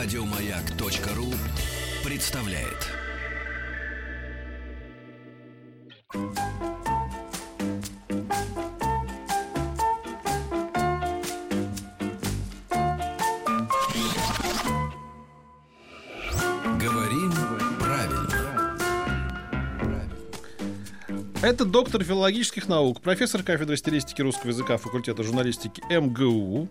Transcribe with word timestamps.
Радиомаяк.ру 0.00 1.26
представляет. 2.04 2.86
Говорим 16.80 17.32
правильно. 17.80 18.78
Это 21.42 21.64
доктор 21.64 22.04
филологических 22.04 22.68
наук, 22.68 23.00
профессор 23.00 23.42
кафедры 23.42 23.76
стилистики 23.76 24.22
русского 24.22 24.50
языка 24.50 24.76
факультета 24.76 25.24
журналистики 25.24 25.82
МГУ. 25.90 26.68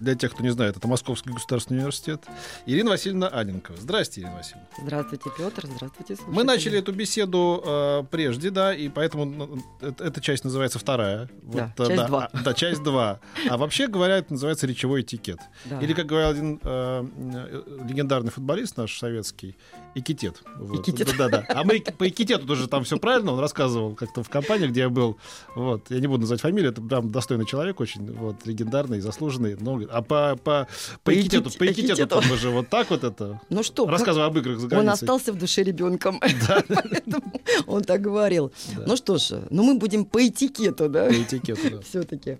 Для 0.00 0.14
тех, 0.14 0.32
кто 0.32 0.42
не 0.42 0.50
знает, 0.50 0.76
это 0.76 0.88
Московский 0.88 1.30
государственный 1.30 1.78
университет. 1.78 2.22
Ирина 2.66 2.90
Васильевна 2.90 3.28
Аненкова. 3.28 3.78
Здрасте, 3.78 4.20
Ирина 4.22 4.36
Васильевна. 4.36 4.66
Здравствуйте, 4.82 5.30
Петр. 5.36 5.66
Здравствуйте, 5.66 6.16
слушатели. 6.16 6.34
Мы 6.34 6.44
начали 6.44 6.78
эту 6.78 6.92
беседу 6.92 7.62
э, 7.64 8.02
прежде, 8.10 8.50
да, 8.50 8.74
и 8.74 8.88
поэтому 8.88 9.60
э- 9.80 9.92
эта 9.98 10.20
часть 10.20 10.44
называется 10.44 10.78
вторая. 10.78 11.28
Да, 11.42 11.72
э, 11.78 11.86
часть 11.86 12.06
два. 12.06 12.28
а, 12.32 12.42
да, 12.42 12.54
часть 12.54 12.82
два. 12.82 13.20
А 13.48 13.56
вообще 13.56 13.86
говоря, 13.86 14.16
это 14.16 14.32
называется 14.32 14.66
речевой 14.66 15.02
этикет. 15.02 15.38
Да. 15.64 15.80
Или, 15.80 15.92
как 15.92 16.06
говорил 16.06 16.30
один 16.30 16.60
э, 16.62 17.06
э, 17.14 17.62
легендарный 17.88 18.30
футболист 18.30 18.76
наш 18.76 18.98
советский, 18.98 19.56
экитет. 19.94 20.42
Вот. 20.58 20.80
Экитет. 20.88 21.14
Да, 21.16 21.28
да. 21.28 21.44
А 21.48 21.64
мы 21.64 21.80
по 21.80 22.08
экитету 22.08 22.46
тоже 22.46 22.68
там 22.68 22.84
все 22.84 22.98
правильно, 22.98 23.32
он 23.32 23.40
рассказывал 23.40 23.94
как-то 23.94 24.22
в 24.22 24.28
компании, 24.28 24.66
где 24.66 24.80
я 24.80 24.88
был. 24.88 25.16
Вот. 25.54 25.90
Я 25.90 26.00
не 26.00 26.06
буду 26.06 26.22
называть 26.22 26.40
фамилию, 26.40 26.72
это 26.72 26.82
прям 26.82 27.10
достойный 27.10 27.46
человек, 27.46 27.80
очень 27.80 28.12
вот, 28.12 28.46
легендарный, 28.46 29.00
заслуженный. 29.00 29.56
Но, 29.58 29.80
а 29.90 30.02
по, 30.02 30.36
по, 30.36 30.36
по, 30.44 30.68
По 31.04 31.14
экитету, 31.14 31.48
экит- 31.50 31.58
по 31.58 31.66
экитету 31.66 32.02
экитету. 32.02 32.22
мы 32.28 32.36
же 32.36 32.50
вот 32.50 32.68
так 32.68 32.90
вот 32.90 33.04
это... 33.04 33.40
Ну 33.50 33.62
что, 33.62 33.86
Рассказывай 33.88 34.26
об 34.26 34.36
играх 34.38 34.58
за 34.58 34.64
он 34.64 34.68
границей. 34.70 34.92
остался 34.92 35.32
в 35.32 35.38
душе 35.38 35.62
ребенком. 35.62 36.20
Поэтому 36.68 37.32
он 37.66 37.82
так 37.84 38.00
говорил. 38.00 38.52
Да. 38.76 38.84
Ну 38.86 38.96
что 38.96 39.18
ж, 39.18 39.42
ну 39.50 39.62
мы 39.62 39.78
будем 39.78 40.04
по 40.04 40.26
этикету, 40.26 40.88
да? 40.88 41.06
По 41.06 41.12
этикету, 41.12 41.70
да. 41.70 41.80
Все-таки. 41.88 42.38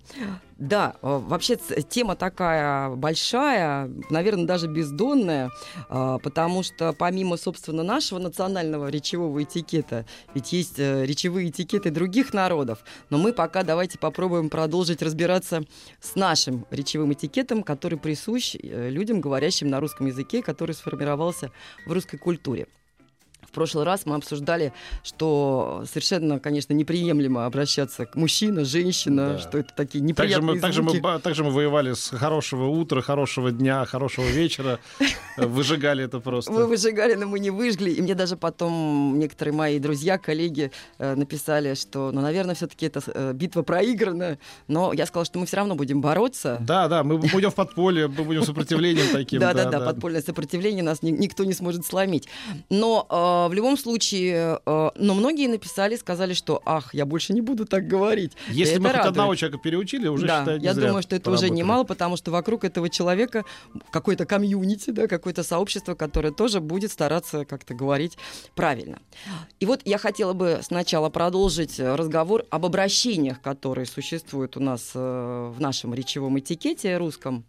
Да, 0.56 0.94
э, 1.02 1.20
вообще 1.26 1.56
тема 1.56 2.14
такая 2.14 2.90
большая, 2.90 3.90
наверное, 4.10 4.46
даже 4.46 4.68
бездонная, 4.68 5.50
а, 5.88 6.18
потому 6.18 6.62
что 6.62 6.92
помимо, 6.92 7.36
собственно, 7.36 7.82
нашего 7.82 8.20
национального 8.20 8.88
речевого 8.88 9.42
этикета, 9.42 10.06
ведь 10.32 10.52
есть 10.52 10.78
э, 10.78 11.04
речевые 11.04 11.50
этикеты 11.50 11.90
других 11.90 12.32
народов, 12.32 12.84
но 13.10 13.18
мы 13.18 13.32
пока 13.32 13.64
давайте 13.64 13.98
попробуем 13.98 14.48
продолжить 14.48 15.02
разбираться 15.02 15.64
с 16.00 16.14
нашим 16.14 16.66
речевым 16.70 17.12
этикетом, 17.12 17.64
который 17.64 17.98
присущ 17.98 18.54
э, 18.54 18.90
людям, 18.90 19.20
говорящим 19.20 19.68
на 19.68 19.80
русском 19.80 20.06
языке, 20.06 20.40
который 20.40 20.76
сформировался 20.76 21.50
в 21.84 21.92
русской 21.92 22.16
культуре. 22.16 22.68
В 23.54 23.56
прошлый 23.56 23.84
раз 23.84 24.04
мы 24.04 24.16
обсуждали, 24.16 24.72
что 25.04 25.84
совершенно, 25.88 26.40
конечно, 26.40 26.72
неприемлемо 26.72 27.46
обращаться 27.46 28.04
к 28.04 28.16
мужчина, 28.16 28.64
женщина, 28.64 29.34
Да. 29.34 29.38
что 29.38 29.58
это 29.58 29.72
такие 29.76 30.00
Также 30.00 30.08
неприятные 30.08 30.54
мы, 30.56 30.60
также, 30.60 30.82
мы, 30.82 30.90
звуки. 30.90 31.00
ба- 31.00 31.20
также 31.20 31.44
мы 31.44 31.52
воевали 31.52 31.92
с 31.92 32.08
хорошего 32.08 32.66
утра, 32.66 33.00
хорошего 33.00 33.52
дня, 33.52 33.84
хорошего 33.84 34.24
вечера. 34.26 34.80
Выжигали 35.36 36.02
это 36.04 36.18
просто. 36.18 36.50
Мы 36.50 36.66
выжигали, 36.66 37.14
но 37.14 37.28
мы 37.28 37.38
не 37.38 37.50
выжгли. 37.50 37.90
И 37.92 38.02
мне 38.02 38.16
даже 38.16 38.36
потом 38.36 39.20
некоторые 39.20 39.54
мои 39.54 39.78
друзья, 39.78 40.18
коллеги 40.18 40.72
э, 40.98 41.14
написали, 41.14 41.74
что, 41.74 42.10
ну, 42.10 42.20
наверное, 42.22 42.56
все-таки 42.56 42.86
эта 42.86 43.02
э, 43.06 43.32
битва 43.34 43.62
проиграна. 43.62 44.38
Но 44.66 44.92
я 44.92 45.06
сказала, 45.06 45.26
что 45.26 45.38
мы 45.38 45.46
все 45.46 45.58
равно 45.58 45.76
будем 45.76 46.00
бороться. 46.00 46.58
Да, 46.60 46.88
да, 46.88 47.04
мы 47.04 47.18
будем 47.18 47.52
в 47.52 47.54
подполье, 47.54 48.08
мы 48.08 48.24
будем 48.24 48.42
сопротивлением 48.42 49.06
таким. 49.12 49.38
Да, 49.38 49.54
да, 49.54 49.70
да, 49.70 49.78
подпольное 49.78 50.22
сопротивление 50.22 50.82
нас 50.82 51.02
ни- 51.02 51.12
никто 51.12 51.44
не 51.44 51.52
сможет 51.52 51.86
сломить. 51.86 52.26
Но 52.68 53.06
э, 53.08 53.43
в 53.48 53.54
любом 53.54 53.76
случае, 53.76 54.60
э, 54.64 54.90
но 54.96 55.14
многие 55.14 55.46
написали, 55.48 55.96
сказали, 55.96 56.34
что, 56.34 56.62
ах, 56.64 56.94
я 56.94 57.06
больше 57.06 57.32
не 57.32 57.40
буду 57.40 57.66
так 57.66 57.86
говорить. 57.86 58.32
Если 58.48 58.78
мы 58.78 58.90
хоть 58.90 59.00
одного 59.00 59.34
человека 59.34 59.62
переучили, 59.62 60.08
уже 60.08 60.26
да, 60.26 60.40
считай, 60.40 60.58
не 60.58 60.64
я 60.64 60.74
думаю, 60.74 61.02
что 61.02 61.16
это 61.16 61.30
уже 61.30 61.42
поработали. 61.42 61.58
немало, 61.58 61.84
потому 61.84 62.16
что 62.16 62.30
вокруг 62.30 62.64
этого 62.64 62.88
человека 62.88 63.44
какое-то 63.90 64.26
комьюнити, 64.26 64.90
да, 64.90 65.06
какое-то 65.06 65.42
сообщество, 65.42 65.94
которое 65.94 66.32
тоже 66.32 66.60
будет 66.60 66.92
стараться 66.92 67.44
как-то 67.44 67.74
говорить 67.74 68.16
правильно. 68.54 68.98
И 69.60 69.66
вот 69.66 69.80
я 69.84 69.98
хотела 69.98 70.32
бы 70.32 70.60
сначала 70.62 71.10
продолжить 71.10 71.78
разговор 71.78 72.44
об 72.50 72.66
обращениях, 72.66 73.40
которые 73.40 73.86
существуют 73.86 74.56
у 74.56 74.60
нас 74.60 74.92
э, 74.94 75.52
в 75.54 75.60
нашем 75.60 75.94
речевом 75.94 76.38
этикете 76.38 76.96
русском. 76.96 77.44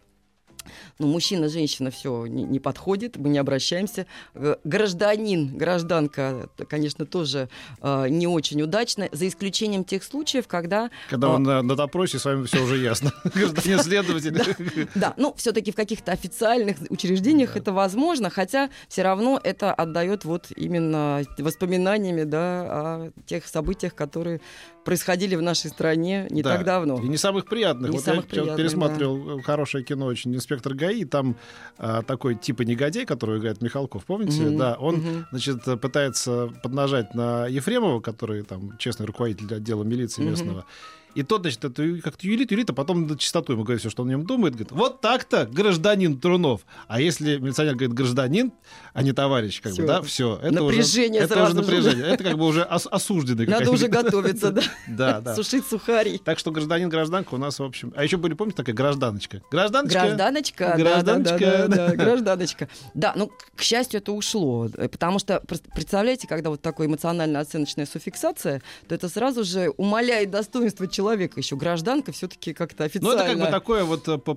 Ну, 1.00 1.08
мужчина, 1.08 1.50
женщина, 1.50 1.92
все 1.92 2.26
не, 2.26 2.44
не 2.44 2.60
подходит, 2.60 3.18
мы 3.18 3.30
не 3.30 3.38
обращаемся. 3.38 4.06
Г- 4.34 4.58
Гражданин, 4.64 5.58
гражданка, 5.58 6.50
конечно, 6.68 7.06
тоже 7.06 7.50
э, 7.82 8.08
не 8.10 8.28
очень 8.28 8.62
удачно, 8.62 9.10
за 9.12 9.28
исключением 9.28 9.84
тех 9.84 10.04
случаев, 10.04 10.48
когда 10.48 10.90
Когда 11.10 11.30
он 11.30 11.44
на, 11.44 11.62
на 11.62 11.76
допросе, 11.76 12.20
с 12.20 12.26
вами 12.26 12.46
все 12.46 12.62
уже 12.64 12.78
ясно. 12.78 13.12
Гражданин 13.24 13.80
следователь. 13.80 14.88
Да, 14.96 15.14
ну 15.18 15.34
все-таки 15.38 15.72
в 15.72 15.76
каких-то 15.76 16.12
официальных 16.12 16.78
учреждениях 16.90 17.56
это 17.56 17.72
возможно, 17.72 18.30
хотя 18.30 18.70
все 18.88 19.04
равно 19.04 19.40
это 19.44 19.74
отдает 19.74 20.26
вот 20.26 20.52
именно 20.56 21.24
воспоминаниями 21.38 22.24
да, 22.24 22.40
о 22.40 23.12
тех 23.26 23.46
событиях, 23.48 23.96
которые 23.96 24.42
происходили 24.86 25.36
в 25.36 25.42
нашей 25.42 25.70
стране 25.70 26.28
не 26.30 26.42
Да. 26.44 26.56
так 26.56 26.66
давно. 26.66 27.00
И 27.02 27.08
не 27.08 27.18
самых 27.18 27.46
приятных. 27.48 27.90
Не 27.90 27.98
вот 27.98 28.06
самых 28.06 28.26
я 28.26 28.30
приятных, 28.30 28.56
пересматривал 28.58 29.40
э, 29.40 29.42
хорошее 29.42 29.84
кино 29.84 30.06
очень 30.06 30.34
«Инспектор 30.36 30.74
ГАИ», 30.74 31.04
там 31.06 31.36
а, 31.78 32.04
такой 32.04 32.36
типа 32.36 32.62
негодяй, 32.62 33.06
который 33.06 33.40
играет 33.40 33.62
Михалков, 33.62 34.06
помните? 34.06 34.44
Мгм, 34.44 34.58
Да, 34.58 34.76
он, 34.80 34.96
мгм. 34.98 35.26
значит, 35.32 35.64
пытается 35.82 36.50
поднажать 36.64 37.14
на 37.16 37.48
Ефремова, 37.48 38.00
который 38.00 38.44
там 38.44 38.78
честный 38.78 39.08
руководитель 39.08 39.54
отдела 39.56 39.84
милиции 39.84 40.22
Мгм. 40.22 40.32
местного. 40.32 40.66
И 41.16 41.24
тот, 41.24 41.42
значит, 41.42 41.64
это 41.64 41.98
как-то 42.04 42.28
юлит, 42.28 42.52
юлит, 42.52 42.70
а 42.70 42.74
потом 42.74 43.08
на 43.08 43.18
чистоту 43.18 43.54
ему 43.54 43.64
говорит 43.64 43.80
все, 43.80 43.90
что 43.90 44.04
он 44.04 44.10
о 44.10 44.12
нем 44.12 44.26
думает. 44.26 44.54
Говорит, 44.54 44.72
вот 44.72 45.02
так-то, 45.02 45.46
гражданин 45.52 46.20
Трунов. 46.20 46.62
А 46.88 47.00
если 47.00 47.38
милиционер 47.38 47.74
говорит 47.76 47.94
гражданин, 47.94 48.52
а 48.94 49.02
не 49.02 49.14
товарищ, 49.14 49.62
как 49.62 49.72
бы, 49.72 49.78
Всё. 49.78 49.88
да, 49.88 50.02
все. 50.02 50.40
Это 50.44 50.52
Напряжение 50.64 51.22
уже, 51.24 51.26
это 51.26 51.34
уже 51.36 51.52
сразу 51.52 51.56
же. 51.56 51.62
напряжение. 51.62 52.06
Это 52.06 52.24
как 52.24 52.38
бы 52.38 52.46
уже 52.46 52.64
ос- 52.64 52.88
осужденный. 52.92 53.48
Надо 53.48 53.72
уже 53.72 53.88
готовиться, 53.88 54.52
да, 54.52 54.62
Да, 54.88 55.22
да. 55.22 55.36
сушить 55.36 55.66
сухари. 55.66 56.18
Так 56.18 56.38
что 56.38 56.52
гражданин, 56.52 56.90
гражданка 56.90 57.34
у 57.34 57.38
нас, 57.38 57.60
в 57.60 57.64
общем... 57.64 57.94
А 57.96 58.04
еще 58.04 58.18
были, 58.18 58.34
помните, 58.34 58.58
такая 58.58 58.76
гражданочка? 58.76 59.42
Гражданочка? 59.50 60.00
Гражданочка, 60.02 60.66
да, 60.68 60.84
Гражданочка, 60.84 61.40
да, 61.40 61.48
да, 61.48 61.68
да, 61.68 61.76
да. 61.76 61.88
да, 61.88 61.96
гражданочка. 61.96 62.70
Да, 62.94 63.14
ну, 63.18 63.32
к 63.56 63.62
счастью, 63.62 64.00
это 64.02 64.12
ушло. 64.12 64.68
Потому 64.92 65.20
что, 65.20 65.42
представляете, 65.74 66.28
когда 66.28 66.50
вот 66.50 66.62
такая 66.62 66.88
эмоционально-оценочная 66.88 67.86
суффиксация, 67.86 68.62
то 68.88 68.96
это 68.96 69.08
сразу 69.08 69.46
же 69.46 69.70
умаляет 69.78 70.30
достоинство 70.30 70.88
человека. 70.88 71.05
Еще 71.40 71.56
гражданка 71.56 72.12
все-таки 72.12 72.54
как-то 72.54 72.84
Ну, 72.84 72.86
официально. 72.86 73.20
это 73.22 73.30
как 73.32 73.40
бы 73.40 73.46
такое 73.48 73.84
вот 73.84 74.08
э, 74.08 74.18
по, 74.18 74.36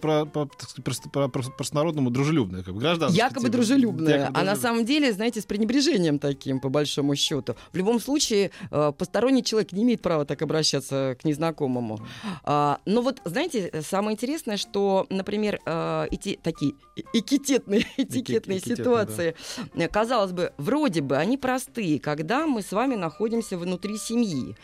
простонародному 1.28 2.10
дружелюбное, 2.10 2.62
как 2.62 2.74
бы 2.74 2.80
гражданское. 2.80 3.16
Якобы 3.16 3.40
типа. 3.46 3.52
дружелюбная, 3.52 4.18
Якобы 4.18 4.28
а 4.38 4.44
на 4.44 4.52
дружелюбное. 4.52 4.62
самом 4.62 4.84
деле, 4.84 5.12
знаете, 5.12 5.40
с 5.40 5.46
пренебрежением 5.46 6.18
таким, 6.18 6.60
по 6.60 6.68
большому 6.68 7.16
счету. 7.16 7.54
В 7.72 7.76
любом 7.76 8.00
случае, 8.00 8.50
э, 8.70 8.92
посторонний 8.96 9.42
человек 9.42 9.72
не 9.72 9.82
имеет 9.82 10.02
права 10.02 10.24
так 10.24 10.42
обращаться 10.42 11.16
к 11.20 11.24
незнакомому. 11.24 12.00
А, 12.44 12.80
Но 12.86 13.02
вот, 13.02 13.20
знаете, 13.24 13.82
самое 13.88 14.14
интересное, 14.14 14.56
что, 14.56 15.06
например, 15.10 15.60
э, 15.64 16.06
эти 16.10 16.38
такие 16.42 16.74
этикетные 17.12 17.86
экитетные, 17.96 18.60
ситуации, 18.60 19.34
э, 19.74 19.88
казалось 19.88 20.32
бы, 20.32 20.52
вроде 20.58 21.00
бы 21.00 21.16
они 21.16 21.36
простые, 21.36 21.98
когда 22.00 22.46
мы 22.46 22.62
с 22.62 22.72
вами 22.72 22.94
находимся 22.94 23.56
внутри 23.58 23.96
семьи. 23.98 24.56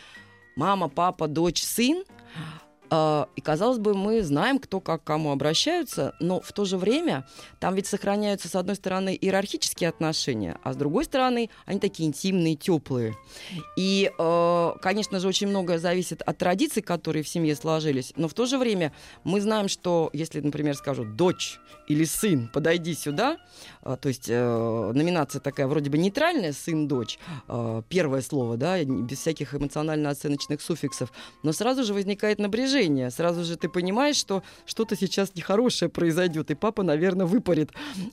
Мама, 0.57 0.89
папа, 0.89 1.27
дочь, 1.27 1.63
сын. 1.63 2.05
А, 2.97 3.29
И, 3.35 3.41
казалось 3.41 3.79
бы, 3.79 3.95
мы 3.95 4.23
знаем, 4.23 4.61
кто 4.61 4.81
как 4.81 5.03
к 5.03 5.07
кому 5.07 5.33
обращаются, 5.33 6.15
но 6.21 6.41
в 6.41 6.53
то 6.53 6.65
же 6.65 6.77
время 6.77 7.27
там 7.59 7.75
ведь 7.75 7.87
сохраняются, 7.87 8.49
с 8.49 8.55
одной 8.55 8.77
стороны, 8.77 9.19
иерархические 9.21 9.89
отношения, 9.89 10.59
а 10.63 10.73
с 10.73 10.77
другой 10.77 11.05
стороны, 11.05 11.51
они 11.67 11.81
такие 11.81 12.09
интимные, 12.09 12.55
теплые. 12.55 13.17
И, 13.77 14.13
э, 14.17 14.73
конечно 14.81 15.19
же, 15.19 15.27
очень 15.27 15.49
многое 15.49 15.79
зависит 15.79 16.23
от 16.23 16.39
традиций, 16.39 16.83
которые 16.83 17.25
в 17.25 17.29
семье 17.29 17.57
сложились, 17.57 18.13
но 18.17 18.29
в 18.29 18.35
то 18.35 18.47
же 18.47 18.59
время 18.59 18.93
мы 19.25 19.41
знаем, 19.41 19.69
что 19.69 20.11
если, 20.13 20.41
например, 20.41 20.77
скажут 20.77 21.17
«дочь» 21.17 21.59
или 21.89 22.05
«сын, 22.05 22.49
подойди 22.53 22.95
сюда», 22.95 23.39
э, 23.83 23.97
то 24.01 24.09
есть 24.09 24.27
э, 24.29 24.93
номинация 24.95 25.41
такая 25.41 25.67
вроде 25.67 25.91
бы 25.91 25.99
нейтральная 25.99 26.53
«сын-дочь», 26.53 27.19
первое 27.89 28.21
слово, 28.21 28.57
да, 28.57 28.83
без 28.85 29.19
всяких 29.19 29.55
эмоционально-оценочных 29.55 30.61
суффиксов, 30.61 31.13
но 31.43 31.53
сразу 31.53 31.83
же 31.83 31.95
возникает 31.95 32.39
напряжение, 32.39 32.84
движение. 32.85 33.11
Сразу 33.11 33.45
же 33.45 33.57
ты 33.57 33.69
понимаешь, 33.69 34.17
что 34.17 34.43
что-то 34.67 34.97
сейчас 34.97 35.35
нехорошее 35.35 35.89
произойдет, 35.89 36.51
и 36.51 36.55
папа, 36.55 36.83
наверное, 36.83 37.27
выпарит. 37.27 37.71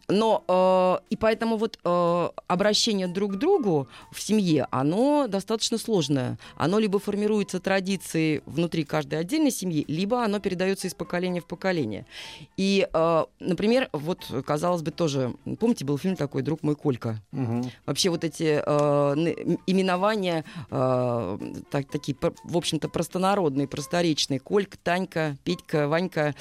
Но 0.08 0.44
э, 0.48 1.06
и 1.10 1.16
поэтому 1.16 1.58
вот 1.58 1.80
э, 1.84 2.30
обращение 2.48 3.08
друг 3.08 3.34
к 3.34 3.36
другу 3.36 3.88
в 4.12 4.22
семье, 4.22 4.68
оно 4.72 5.28
достаточно 5.28 5.78
сложное. 5.78 6.38
Оно 6.58 6.80
либо 6.80 7.00
формируется 7.00 7.60
традицией 7.60 8.42
внутри 8.46 8.84
каждой 8.84 9.20
отдельной 9.20 9.52
семьи, 9.52 9.86
либо 9.88 10.24
оно 10.24 10.40
передается 10.40 10.88
из 10.88 10.94
поколения 10.94 11.42
в 11.42 11.46
поколение. 11.46 12.06
И, 12.58 12.88
э, 12.92 13.26
например, 13.40 13.90
вот, 13.94 14.26
казалось 14.46 14.82
бы, 14.82 14.92
тоже, 14.92 15.34
помните, 15.60 15.86
был 15.86 15.98
фильм 15.98 16.16
такой 16.16 16.42
«Друг 16.42 16.64
мой 16.64 16.76
Колька»? 16.76 17.22
Мгм. 17.32 17.72
Вообще 17.86 18.10
вот 18.10 18.24
эти 18.24 18.62
э, 18.66 19.60
именования 19.68 20.44
э, 20.70 21.38
так, 21.70 21.90
такие, 21.90 22.18
в 22.44 22.58
общем-то, 22.58 22.90
простонародные, 22.90 23.68
просторечные. 23.68 24.40
Колька, 24.52 24.78
Танька, 24.84 25.38
Петька, 25.46 25.88
Ванька. 25.88 26.36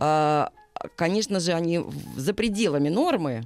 Э, 0.00 0.46
Конечно 0.94 1.40
же, 1.40 1.52
они 1.52 1.80
за 2.16 2.34
пределами 2.34 2.90
нормы, 2.90 3.44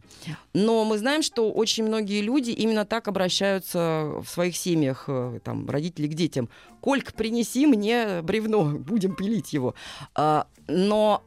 но 0.53 0.85
мы 0.85 0.99
знаем, 0.99 1.23
что 1.23 1.51
очень 1.53 1.85
многие 1.85 2.23
люди 2.23 2.51
именно 2.51 2.85
так 2.85 3.07
обращаются 3.09 4.11
в 4.21 4.27
своих 4.29 4.57
семьях, 4.57 5.05
э, 5.07 5.39
там, 5.45 5.71
родители 5.71 6.09
к 6.09 6.15
детям. 6.15 6.49
Колька, 6.81 7.13
принеси 7.13 7.67
мне 7.67 8.21
бревно, 8.23 8.65
будем 8.79 9.15
пилить 9.15 9.53
его. 9.55 9.75
А, 10.15 10.49
Но, 10.67 11.23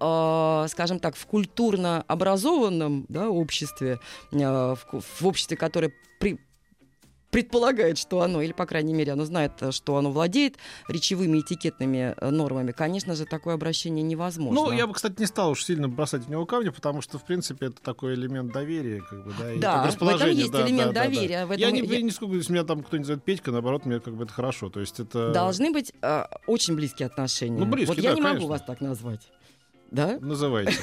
э, 0.65 0.67
скажем 0.69 0.99
так, 0.99 1.15
в 1.15 1.25
культурно 1.25 2.03
образованном 2.07 3.05
да, 3.09 3.29
обществе, 3.29 3.97
ку- 4.31 5.01
в 5.01 5.25
обществе, 5.25 5.55
которое 5.57 5.93
при- 6.19 6.37
предполагает, 7.33 7.97
что 7.97 8.21
оно, 8.21 8.41
или, 8.41 8.53
по 8.53 8.65
крайней 8.65 8.93
мере, 8.93 9.11
оно 9.11 9.25
знает, 9.25 9.51
что 9.71 9.97
оно 9.97 10.11
владеет 10.11 10.57
речевыми 10.87 11.39
этикетными 11.39 12.13
э, 12.15 12.29
нормами, 12.29 12.71
конечно 12.71 13.15
же, 13.15 13.25
такое 13.25 13.55
обращение 13.55 14.03
невозможно. 14.03 14.61
Ну, 14.61 14.71
я 14.71 14.85
бы, 14.85 14.93
кстати, 14.93 15.19
не 15.19 15.25
стал 15.25 15.51
уж 15.51 15.65
сильно 15.65 15.89
бросать 15.89 16.25
в 16.25 16.29
него 16.29 16.45
камни, 16.45 16.69
потому 16.69 17.01
что, 17.01 17.17
в 17.17 17.25
принципе, 17.25 17.67
это 17.67 17.81
такой 17.81 18.13
элемент 18.13 18.53
доверия, 18.53 19.01
как 19.01 19.25
бы, 19.25 19.33
да, 19.37 19.51
и 19.51 19.59
Да, 19.59 19.83
в 19.89 20.07
этом 20.07 20.29
есть 20.29 20.51
да, 20.51 20.59
да, 20.59 20.67
элемент 20.67 20.93
да, 20.93 21.01
да. 21.01 21.09
доверия. 21.09 21.45
В 21.45 21.51
этом 21.51 21.61
Я 21.61 21.71
не, 21.71 21.81
я- 21.81 22.01
нисколько, 22.01 22.35
если 22.35 22.53
меня 22.53 22.63
там 22.63 22.83
кто-нибудь 22.83 23.07
зовет 23.07 23.23
Петька, 23.23 23.51
наоборот, 23.51 23.85
мне 23.85 23.99
как 23.99 24.15
бы 24.15 24.25
это 24.25 24.33
хорошо. 24.33 24.69
То 24.69 24.79
есть 24.79 24.99
это... 24.99 25.31
Должны 25.31 25.71
быть 25.71 25.91
э, 26.03 26.25
очень 26.45 26.75
близкие 26.75 27.07
отношения. 27.07 27.57
Ну, 27.57 27.65
близкие, 27.65 27.95
вот 27.95 28.03
я 28.03 28.11
да, 28.11 28.15
не 28.15 28.21
могу 28.21 28.33
конечно. 28.35 28.49
вас 28.49 28.61
так 28.61 28.79
назвать. 28.81 29.21
Да? 29.93 30.17
Называйте. 30.19 30.73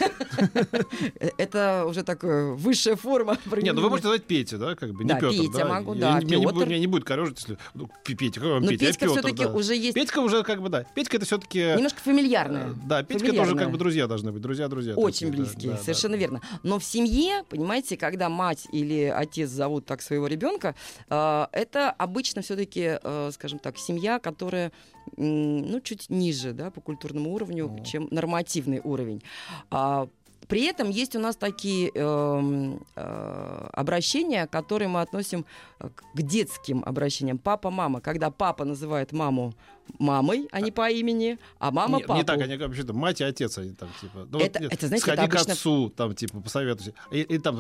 Э, 1.19 1.31
Это 1.37 1.85
уже 1.85 2.05
такая 2.05 2.53
высшая 2.53 2.95
форма. 2.95 3.37
Нет, 3.57 3.75
ну 3.75 3.83
вы 3.83 3.91
можете 3.91 4.07
назвать 4.07 4.25
Петя, 4.25 4.57
да, 4.57 4.77
как 4.77 4.93
бы, 4.93 5.03
не 5.03 5.09
Да, 5.09 5.17
Петр, 5.17 5.31
Петя 5.31 5.67
могу, 5.67 5.97
да, 5.97 6.21
не- 6.21 6.27
Меня 6.27 6.39
не 6.39 6.47
будет- 6.47 6.69
меня 6.69 6.79
не 6.79 6.87
будет 6.87 7.05
корежить, 7.05 7.39
если... 7.41 7.59
Ну, 7.75 7.91
Петя, 8.05 8.41
какой 8.41 8.53
вам 8.53 8.63
Петя? 8.69 8.85
Я 8.85 8.93
Петька 8.93 9.09
все-таки 9.09 9.47
уже 9.47 9.75
есть 9.75 9.95
Петька 9.95 10.21
уже 10.21 10.45
как 10.45 10.63
бы, 10.63 10.69
да. 10.69 10.85
Петька 10.95 11.17
это 11.17 11.27
все-таки... 11.27 11.59
немножко 11.77 12.01
фамильярная. 12.01 12.73
Да, 12.87 13.03
Петька 13.03 13.27
фамильярная. 13.27 13.57
как 13.57 13.73
бы 13.73 13.79
друзья 13.79 14.07
должны 14.07 14.31
быть, 14.31 14.43
друзья-друзья. 14.43 14.95
Очень 14.95 15.31
близкие, 15.31 15.77
совершенно 15.77 16.15
верно. 16.15 16.41
Но 16.63 16.79
в 16.79 16.85
семье, 16.85 17.43
понимаете, 17.49 17.97
когда 17.97 18.29
мать 18.29 18.69
или 18.71 19.13
отец 19.13 19.51
зовут 19.51 19.87
так 19.87 20.03
своего 20.03 20.29
ребенка, 20.29 20.77
э, 21.09 21.47
это 21.51 21.91
обычно 21.91 22.43
все-таки, 22.43 22.99
скажем 23.33 23.59
так, 23.59 23.77
семья, 23.77 24.21
которая 24.21 24.71
ну, 25.17 25.81
чуть 25.81 26.11
ниже 26.11 26.53
да, 26.53 26.71
по 26.71 26.81
культурному 26.81 27.33
уровню, 27.33 27.69
Ну. 27.69 27.85
чем 27.85 28.09
нормативный 28.11 28.81
уровень. 28.83 29.23
А, 29.71 30.09
при 30.49 30.65
этом 30.65 30.91
есть 30.91 31.15
у 31.15 31.21
нас 31.21 31.37
такие 31.37 31.91
эм, 31.95 32.85
э, 32.97 33.69
обращения, 33.73 34.47
которые 34.49 34.89
мы 34.89 35.01
относим 35.01 35.45
э, 35.79 35.89
к 35.95 36.03
к 36.15 36.23
детским 36.23 36.83
обращениям. 36.85 37.39
Папа, 37.39 37.71
мама. 37.71 38.01
Когда 38.01 38.31
папа 38.31 38.65
называет 38.65 39.13
маму 39.13 39.53
мамой, 39.99 40.49
а 40.53 40.61
не 40.61 40.71
по 40.71 40.89
имени, 40.91 41.39
а 41.59 41.71
мама 41.71 41.99
не, 41.99 42.05
папу. 42.05 42.19
не 42.19 42.25
так, 42.25 42.41
они 42.41 42.57
вообще-то 42.57 42.93
мать 42.93 43.21
и 43.21 43.25
отец, 43.25 43.59
они 43.59 43.73
там 43.75 43.89
типа. 44.01 44.27
ну, 44.31 44.39
Это- 44.39 44.61
вот 44.63 44.73
это, 44.73 44.87
знаете, 44.87 45.03
сходи 45.07 45.23
это 45.23 45.31
к 45.31 45.35
обычно- 45.35 45.53
отцу, 45.53 45.91
там 45.91 46.15
типа 46.15 46.41
посоветуйся. 46.41 46.95
И, 47.13 47.21
и 47.23 47.39
там 47.39 47.57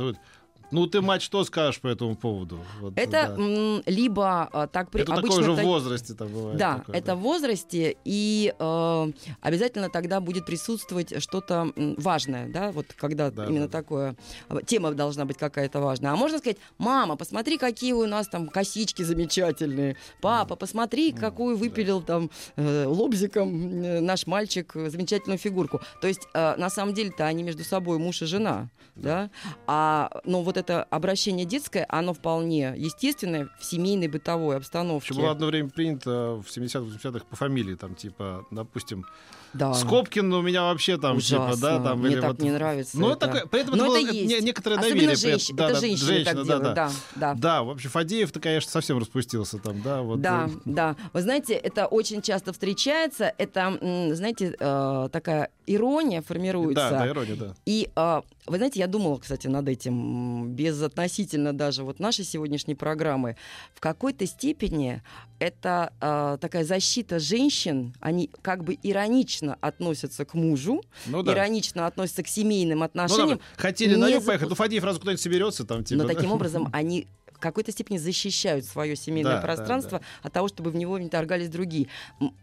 ну 0.70 0.87
ты 0.87 1.00
мать 1.00 1.22
что 1.22 1.44
скажешь 1.44 1.81
по 1.81 1.88
этому 1.88 2.17
поводу? 2.17 2.58
Вот, 2.81 2.93
Это 2.96 3.34
да. 3.37 3.82
либо 3.90 4.49
а, 4.52 4.67
так 4.67 4.90
при- 4.90 5.02
это 5.02 5.14
обычно 5.14 5.37
такое 5.38 5.44
же 5.56 5.62
в 5.62 5.64
возрасте 5.64 6.14
там 6.14 6.28
бывает. 6.28 6.58
Да, 6.58 6.78
такое, 6.78 6.96
это 6.96 7.17
в 7.17 7.20
возрасте, 7.20 7.96
и 8.05 8.55
э, 8.58 9.12
обязательно 9.40 9.88
тогда 9.90 10.20
будет 10.20 10.46
присутствовать 10.46 11.22
что-то 11.22 11.72
важное, 11.76 12.49
да, 12.49 12.70
вот 12.72 12.87
когда 12.96 13.31
Да, 13.31 13.46
именно 13.46 13.67
да, 13.67 13.72
да. 13.72 13.78
такое, 13.78 14.17
э, 14.49 14.58
тема 14.67 14.93
должна 14.93 15.25
быть 15.25 15.37
какая-то 15.37 15.81
важная. 15.81 16.12
А 16.12 16.17
можно 16.17 16.38
сказать, 16.38 16.58
мама, 16.78 17.17
посмотри, 17.17 17.58
какие 17.58 17.93
у 17.93 18.06
нас 18.06 18.28
там 18.28 18.49
косички 18.49 19.02
замечательные, 19.02 19.96
папа, 20.20 20.56
посмотри, 20.56 21.12
какую 21.12 21.56
выпилил 21.56 22.02
там 22.02 22.31
э, 22.56 22.84
лобзиком 22.87 23.82
э, 23.82 24.00
наш 24.00 24.26
мальчик 24.26 24.75
э, 24.76 24.90
замечательную 24.90 25.38
фигурку. 25.38 25.81
То 26.00 26.08
есть, 26.08 26.26
э, 26.34 26.56
на 26.56 26.70
самом 26.70 26.94
деле-то 26.94 27.26
они 27.26 27.43
между 27.43 27.64
собой 27.64 27.99
муж 27.99 28.22
и 28.22 28.26
жена, 28.26 28.69
да, 28.94 29.31
а, 29.67 30.11
но 30.25 30.43
вот 30.43 30.56
это 30.60 30.84
обращение 30.84 31.44
детское, 31.44 31.84
оно 31.88 32.14
вполне 32.14 32.74
естественное 32.76 33.48
в 33.58 33.64
семейной 33.64 34.08
бытовой 34.08 34.56
обстановке. 34.56 35.12
Еще 35.12 35.20
было 35.20 35.32
одно 35.32 35.46
время 35.46 35.68
принято 35.70 36.40
в 36.42 36.46
70-80-х 36.46 37.24
по 37.28 37.36
фамилии, 37.36 37.74
там, 37.74 37.94
типа, 37.94 38.46
допустим, 38.50 39.04
Да. 39.52 39.74
Скобкин 39.74 40.32
у 40.32 40.42
меня 40.42 40.62
вообще 40.62 40.96
там, 40.96 41.16
Ужасно. 41.16 41.54
типа, 41.56 41.60
да, 41.60 41.80
там, 41.82 42.00
Мне 42.00 42.12
или 42.12 42.20
так 42.20 42.30
вот... 42.30 42.40
не 42.40 42.50
нравится. 42.50 42.98
Ну, 43.00 43.10
это. 43.10 43.26
такое, 43.26 43.46
при 43.46 43.60
этом 43.62 43.76
Но 43.76 43.84
это 43.84 43.86
было 43.92 43.96
это 44.04 44.12
не- 44.12 44.24
есть. 44.26 44.44
некоторое 44.46 44.76
Особенно 44.76 44.94
доверие. 44.94 45.16
женщ- 45.16 45.50
это 45.50 45.56
да, 45.56 45.74
женщины 45.80 46.06
женщина, 46.08 46.24
так 46.24 46.36
да, 46.36 46.44
делают, 46.44 46.62
да. 46.62 46.74
да, 46.74 46.90
да. 47.16 47.34
Да, 47.34 47.62
в 47.64 47.70
общем, 47.70 47.90
Фадеев-то, 47.90 48.38
конечно, 48.40 48.70
совсем 48.70 48.98
распустился 48.98 49.58
там, 49.58 49.82
да, 49.82 50.02
вот. 50.02 50.20
Да, 50.20 50.46
э, 50.46 50.58
да. 50.66 50.96
Вы 51.12 51.22
знаете, 51.22 51.54
это 51.54 51.86
очень 51.86 52.22
часто 52.22 52.52
встречается. 52.52 53.32
Это, 53.38 53.76
знаете, 54.14 54.54
э, 54.58 55.08
такая 55.10 55.48
ирония 55.66 56.22
формируется. 56.22 56.88
Да, 56.90 56.98
да, 57.00 57.08
ирония, 57.08 57.34
да. 57.36 57.54
И 57.66 57.90
э, 57.94 58.22
вы 58.46 58.56
знаете, 58.56 58.81
я 58.81 58.87
думала, 58.87 59.19
кстати, 59.19 59.46
над 59.46 59.69
этим, 59.69 60.48
безотносительно 60.54 61.52
даже 61.52 61.84
вот 61.84 62.00
нашей 62.00 62.25
сегодняшней 62.25 62.75
программы. 62.75 63.37
В 63.75 63.81
какой-то 63.81 64.26
степени 64.26 65.02
это 65.38 65.92
э, 66.00 66.38
такая 66.40 66.64
защита 66.64 67.19
женщин. 67.19 67.94
Они 68.00 68.31
как 68.42 68.64
бы 68.64 68.78
иронично 68.82 69.56
относятся 69.60 70.25
к 70.25 70.34
мужу, 70.34 70.82
Ну 71.06 71.22
да. 71.22 71.32
иронично 71.32 71.87
относятся 71.87 72.22
к 72.22 72.28
семейным 72.28 72.78
Ну, 72.81 72.84
отношениям. 72.84 73.38
да, 73.38 73.62
хотели 73.62 73.94
на 73.94 74.08
юг 74.08 74.22
запу- 74.22 74.26
поехать, 74.26 74.48
ну 74.48 74.54
Фадеев 74.54 74.84
разу 74.84 75.00
куда-нибудь 75.00 75.22
соберется 75.22 75.64
там, 75.64 75.84
типа. 75.84 76.02
Но 76.02 76.08
да. 76.08 76.14
таким 76.14 76.32
образом 76.32 76.69
они 76.72 77.06
какой-то 77.40 77.72
степени 77.72 77.98
защищают 77.98 78.64
свое 78.64 78.96
семейное 78.96 79.32
Да, 79.32 79.40
да, 79.40 79.42
пространство 79.46 80.00
от 80.22 80.32
того, 80.32 80.48
чтобы 80.48 80.70
в 80.70 80.76
него 80.76 80.98
не 80.98 81.08
торгались 81.08 81.48
другие. 81.48 81.88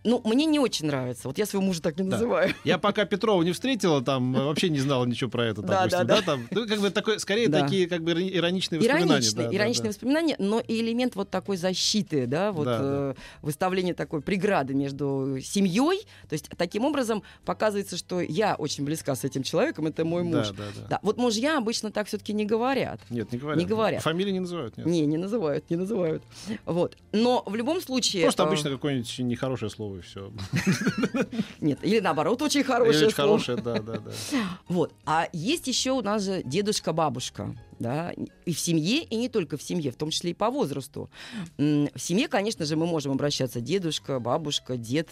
Ну, 0.04 0.22
мне 0.26 0.46
не 0.46 0.60
очень 0.60 0.88
нравится. 0.88 1.28
Вот 1.28 1.38
я 1.38 1.46
своего 1.46 1.66
мужа 1.66 1.82
так 1.82 1.98
не 1.98 2.04
Да. 2.04 2.12
называю. 2.18 2.54
Я 2.64 2.78
пока 2.78 3.06
Петрова 3.06 3.42
не 3.44 3.52
встретила, 3.52 4.02
там 4.02 4.36
э, 4.36 4.44
вообще 4.44 4.70
не 4.70 4.80
знала 4.80 5.06
ничего 5.06 5.30
про 5.30 5.46
это, 5.46 5.62
Да, 5.62 5.86
допустим, 5.86 6.00
да, 6.00 6.04
да, 6.04 6.16
да. 6.18 6.22
там, 6.22 6.48
ну, 6.52 6.68
как 6.68 6.80
бы 6.80 6.90
такой, 6.90 7.20
скорее 7.20 7.48
Да. 7.48 7.62
такие, 7.62 7.88
как 7.88 8.04
бы 8.04 8.12
ирони- 8.12 8.36
ироничные 8.36 8.80
воспоминания. 8.80 9.12
Ироничные, 9.12 9.44
да, 9.46 9.50
да, 9.52 9.56
ироничные 9.56 9.84
да. 9.84 9.90
воспоминания, 9.90 10.36
но 10.40 10.60
и 10.60 10.82
элемент 10.82 11.16
вот 11.16 11.30
такой 11.30 11.58
защиты, 11.58 12.26
да, 12.28 12.52
вот 12.52 12.66
Да, 12.66 12.78
да. 12.80 12.84
э, 12.84 13.14
выставления 13.42 13.94
такой 13.94 14.22
преграды 14.22 14.74
между 14.74 15.38
семьей. 15.44 16.02
То 16.30 16.34
есть 16.34 16.50
таким 16.58 16.86
образом 16.86 17.24
показывается, 17.46 17.98
что 17.98 18.20
я 18.22 18.56
очень 18.56 18.84
близка 18.84 19.16
с 19.16 19.24
этим 19.24 19.44
человеком, 19.44 19.88
это 19.88 20.04
мой 20.06 20.24
Да, 20.24 20.38
муж. 20.40 20.48
да, 20.50 20.64
да. 20.76 20.88
Да, 20.90 21.00
вот 21.04 21.18
мужья 21.18 21.58
обычно 21.58 21.92
так 21.92 22.08
все-таки 22.08 22.34
не 22.34 22.46
говорят. 22.46 23.00
Нет, 23.10 23.32
не 23.32 23.38
говорят. 23.38 23.60
Не 23.60 23.66
говорят. 23.66 24.04
Фамилии 24.04 24.32
не 24.32 24.40
называют, 24.40 24.78
нет. 24.78 24.87
Не, 24.88 25.06
не 25.06 25.18
называют, 25.18 25.70
не 25.70 25.76
называют. 25.76 26.24
Вот. 26.66 26.98
Но 27.12 27.44
в 27.46 27.56
любом 27.56 27.82
случае... 27.82 28.24
Просто 28.24 28.44
э, 28.44 28.46
обычно 28.46 28.70
какое-нибудь 28.70 29.20
нехорошее 29.20 29.70
слово 29.70 29.98
и 29.98 30.02
все. 30.02 30.32
Нет, 31.62 31.80
или 31.82 32.00
наоборот, 32.00 32.42
очень 32.42 32.64
хорошее 32.64 33.08
Очень 33.08 33.16
хорошее, 33.16 33.58
да, 33.58 33.80
да, 33.80 34.00
да. 34.00 34.12
Вот. 34.68 34.94
А 35.06 35.28
есть 35.34 35.68
еще 35.68 35.92
у 35.92 36.02
нас 36.02 36.24
же 36.24 36.42
дедушка-бабушка. 36.44 37.56
Да, 37.80 38.12
и 38.46 38.54
в 38.54 38.60
семье, 38.60 39.04
и 39.04 39.16
не 39.16 39.30
только 39.30 39.56
в 39.56 39.62
семье, 39.62 39.92
в 39.92 39.96
том 39.98 40.10
числе 40.10 40.32
и 40.32 40.34
по 40.34 40.50
возрасту. 40.50 41.12
В 41.58 42.00
семье, 42.00 42.28
конечно 42.28 42.66
же, 42.66 42.76
мы 42.76 42.88
можем 42.88 43.12
обращаться 43.12 43.62
дедушка, 43.62 44.20
бабушка, 44.20 44.78
дед. 44.78 45.10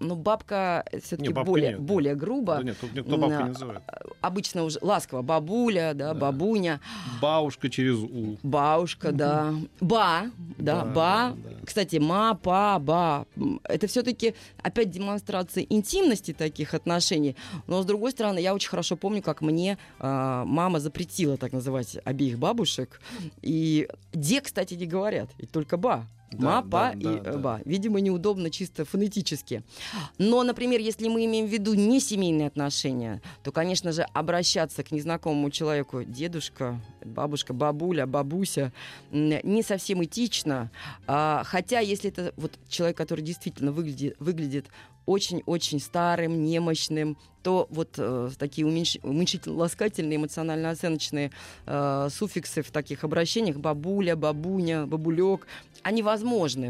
Э, 0.00 0.04
Но 0.04 0.16
бабка 0.16 0.84
все-таки 1.02 1.28
Не, 1.28 1.34
бабка 1.34 1.46
более, 1.50 1.70
нет. 1.72 1.80
более 1.80 2.14
грубо. 2.14 2.56
Да 2.56 2.62
нет, 2.62 2.76
тут 2.80 2.92
никто 2.94 3.16
бабку 3.16 3.42
не 3.42 3.48
называет. 3.50 3.82
Обычно 4.20 4.64
уже 4.64 4.78
ласково 4.82 5.22
бабуля, 5.22 5.92
да, 5.94 6.08
Да. 6.12 6.14
бабуня, 6.14 6.80
Бабушка 7.20 7.68
через 7.68 7.96
У. 7.98 8.38
бабушка, 8.42 9.12
да, 9.12 9.54
ба, 9.80 10.22
да, 10.58 10.82
Да, 10.82 10.84
ба. 10.84 11.36
да. 11.36 11.50
Кстати, 11.64 11.96
ма, 11.96 12.34
па, 12.42 12.78
ба. 12.78 13.26
Это 13.64 13.86
все-таки 13.86 14.34
опять 14.62 14.90
демонстрация 14.90 15.64
интимности 15.68 16.32
таких 16.32 16.74
отношений. 16.74 17.36
Но 17.66 17.82
с 17.82 17.86
другой 17.86 18.10
стороны, 18.12 18.38
я 18.40 18.54
очень 18.54 18.68
хорошо 18.70 18.96
помню, 18.96 19.22
как 19.22 19.40
мне 19.42 19.78
а, 19.98 20.44
мама 20.44 20.80
запретила 20.80 21.36
так 21.36 21.52
называть 21.52 21.96
обеих 22.04 22.38
бабушек. 22.38 23.00
И 23.42 23.88
де, 24.12 24.40
кстати, 24.40 24.74
не 24.74 24.86
говорят, 24.86 25.28
и 25.38 25.46
только 25.46 25.76
ба. 25.76 26.04
Да, 26.32 26.62
Ма, 26.62 26.62
да, 26.62 26.92
да, 26.94 26.98
и 27.16 27.20
да. 27.20 27.30
э, 27.30 27.38
ба. 27.38 27.60
Видимо, 27.64 28.00
неудобно 28.00 28.50
чисто 28.50 28.84
фонетически. 28.84 29.64
Но, 30.18 30.42
например, 30.44 30.80
если 30.80 31.08
мы 31.08 31.24
имеем 31.24 31.46
в 31.46 31.50
виду 31.50 31.74
не 31.74 32.00
семейные 32.00 32.46
отношения, 32.46 33.20
то, 33.42 33.50
конечно 33.50 33.92
же, 33.92 34.02
обращаться 34.14 34.82
к 34.84 34.92
незнакомому 34.92 35.50
человеку 35.50 36.04
дедушка, 36.04 36.80
бабушка, 37.04 37.52
бабуля, 37.52 38.06
бабуся 38.06 38.72
не 39.10 39.62
совсем 39.62 40.04
этично. 40.04 40.70
А, 41.06 41.42
хотя, 41.44 41.80
если 41.80 42.10
это 42.10 42.32
вот 42.36 42.58
человек, 42.68 42.96
который 42.96 43.22
действительно 43.22 43.72
выглядит, 43.72 44.16
выглядит 44.20 44.66
очень-очень 45.06 45.80
старым, 45.80 46.44
немощным, 46.44 47.16
то 47.42 47.66
вот 47.70 47.94
э, 47.96 48.30
такие 48.38 48.66
уменьш- 48.66 49.00
уменьшительно-ласкательные, 49.02 50.16
эмоционально-оценочные 50.16 51.32
э, 51.66 52.08
суффиксы 52.12 52.62
в 52.62 52.70
таких 52.70 53.02
обращениях 53.02 53.56
бабуля, 53.56 54.14
бабуня, 54.14 54.86
бабулек, 54.86 55.46
они 55.82 56.02
возможны. 56.02 56.19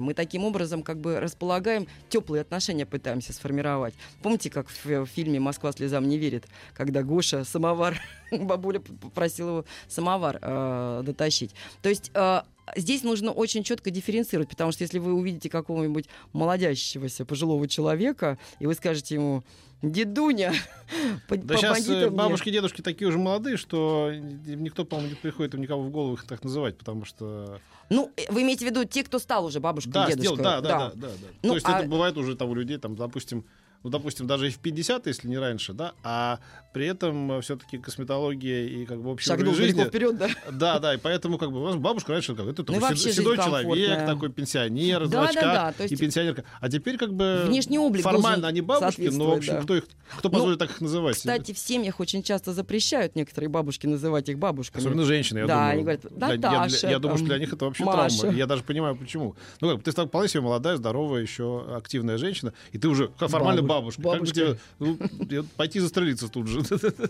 Мы 0.00 0.14
таким 0.14 0.44
образом 0.44 0.82
как 0.82 0.98
бы 0.98 1.20
располагаем, 1.20 1.86
теплые 2.08 2.42
отношения 2.42 2.86
пытаемся 2.86 3.32
сформировать. 3.32 3.94
Помните, 4.22 4.50
как 4.50 4.68
в, 4.68 4.84
в 4.84 5.06
фильме 5.06 5.40
«Москва 5.40 5.72
слезам 5.72 6.08
не 6.08 6.18
верит», 6.18 6.46
когда 6.74 7.02
Гоша 7.02 7.44
самовар, 7.44 8.00
бабуля 8.30 8.80
попросила 8.80 9.48
его 9.48 9.64
самовар 9.88 10.38
э, 10.40 11.02
дотащить. 11.04 11.54
То 11.82 11.88
есть 11.88 12.10
э, 12.14 12.42
здесь 12.76 13.02
нужно 13.02 13.32
очень 13.32 13.62
четко 13.62 13.90
дифференцировать, 13.90 14.48
потому 14.48 14.72
что 14.72 14.82
если 14.84 14.98
вы 14.98 15.12
увидите 15.12 15.48
какого-нибудь 15.48 16.06
молодящегося 16.32 17.24
пожилого 17.24 17.68
человека, 17.68 18.38
и 18.58 18.66
вы 18.66 18.74
скажете 18.74 19.14
ему, 19.14 19.42
дедуня, 19.82 20.52
по, 21.28 21.36
Да 21.36 21.54
по 21.54 21.60
сейчас 21.60 21.86
мне». 21.86 22.10
бабушки 22.10 22.48
и 22.48 22.52
дедушки 22.52 22.82
такие 22.82 23.08
уже 23.08 23.18
молодые, 23.18 23.56
что 23.56 24.10
никто, 24.12 24.84
по-моему, 24.84 25.10
не 25.10 25.16
приходит 25.16 25.54
им 25.54 25.62
никого 25.62 25.82
в 25.82 25.90
голову 25.90 26.14
их 26.14 26.26
так 26.26 26.44
называть, 26.44 26.76
потому 26.76 27.04
что... 27.04 27.60
Ну, 27.88 28.10
э, 28.16 28.30
вы 28.30 28.42
имеете 28.42 28.66
в 28.66 28.68
виду 28.68 28.84
те, 28.84 29.02
кто 29.02 29.18
стал 29.18 29.46
уже 29.46 29.60
бабушкой 29.60 29.92
Да, 29.92 30.06
и 30.08 30.12
сделал, 30.12 30.36
дедушкой? 30.36 30.62
да, 30.62 30.78
да, 30.78 30.78
да, 30.78 30.92
да, 30.94 31.08
да. 31.08 31.26
Ну, 31.42 31.48
То 31.50 31.54
есть 31.56 31.66
а- 31.66 31.80
это 31.80 31.88
бывает 31.88 32.16
уже 32.16 32.36
там 32.36 32.50
у 32.50 32.54
людей, 32.54 32.78
там, 32.78 32.94
допустим, 32.94 33.44
ну, 33.82 33.90
допустим, 33.90 34.26
даже 34.26 34.48
и 34.48 34.50
в 34.50 34.58
50 34.58 35.06
если 35.06 35.28
не 35.28 35.38
раньше, 35.38 35.72
да, 35.72 35.92
а 36.02 36.38
при 36.72 36.86
этом 36.86 37.40
все-таки 37.42 37.78
косметология 37.78 38.64
и 38.66 38.84
как 38.84 39.00
бы 39.02 39.10
общий 39.10 39.26
Шагнул 39.28 39.52
уровень 39.52 39.66
жизни... 39.68 39.84
вперед, 39.84 40.16
да? 40.18 40.28
Да, 40.52 40.78
да, 40.78 40.94
и 40.94 40.98
поэтому 40.98 41.38
как 41.38 41.50
бы 41.50 41.60
у 41.62 41.66
нас 41.66 41.76
бабушка 41.76 42.12
раньше 42.12 42.34
как 42.34 42.46
это 42.46 42.60
Ну 42.62 42.64
такой 42.64 42.80
вообще 42.80 42.96
сед- 43.04 43.14
седой 43.14 43.36
человек, 43.36 44.06
такой 44.06 44.30
пенсионер, 44.30 45.06
Да, 45.08 45.22
да, 45.24 45.28
очках 45.28 45.42
да, 45.44 45.72
то 45.72 45.82
есть 45.84 45.92
и 45.94 45.96
пенсионерка. 45.96 46.44
А 46.60 46.68
теперь 46.70 46.96
как 46.98 47.12
бы 47.14 47.44
внешний 47.48 47.78
облик 47.78 48.02
формально 48.04 48.48
они 48.48 48.60
бабушки, 48.60 49.02
но 49.12 49.30
в 49.30 49.32
общем 49.32 49.54
соответствовать, 49.54 49.64
кто 49.64 49.76
их 49.76 49.84
кто 50.18 50.28
Ну, 50.28 50.32
позволит 50.34 50.58
так 50.58 50.70
их 50.70 50.80
называть? 50.80 51.16
Кстати, 51.16 51.52
в 51.52 51.58
семьях 51.58 52.00
очень 52.00 52.22
часто 52.22 52.52
запрещают 52.52 53.16
некоторые 53.16 53.48
бабушки 53.48 53.86
называть 53.86 54.28
их 54.28 54.38
бабушками. 54.38 54.80
Особенно 54.84 55.04
женщины, 55.04 55.38
я 55.38 55.46
Да, 55.46 55.54
думаю. 55.54 55.72
они 55.72 55.82
говорят, 55.82 56.00
Для- 56.10 56.28
я- 56.28 56.34
«Наташа, 56.36 56.86
Я, 56.86 56.90
я 56.92 56.98
думаю, 56.98 57.16
что 57.18 57.26
для 57.26 57.38
них 57.38 57.52
это 57.52 57.64
вообще 57.64 57.84
Маша». 57.84 58.18
травма. 58.20 58.36
Я 58.36 58.46
даже 58.46 58.62
понимаю, 58.62 58.96
почему. 58.96 59.36
Ну 59.60 59.74
как, 59.74 59.82
ты 59.84 59.92
стала 59.92 60.08
вполне 60.08 60.28
себе 60.28 60.40
молодая, 60.42 60.76
здоровая, 60.76 61.22
еще 61.22 61.64
активная 61.76 62.18
женщина, 62.18 62.52
и 62.72 62.78
ты 62.78 62.88
уже 62.88 63.10
формально 63.18 63.62
Бабуш- 63.70 64.00
бабушка. 64.00 64.00
Как 64.00 64.12
бы 64.20 64.94
бабушка. 64.94 65.14
тебе 65.26 65.42
ну, 65.42 65.48
пойти 65.56 65.80
застрелиться 65.80 66.28
тут 66.28 66.46
же? 66.46 66.62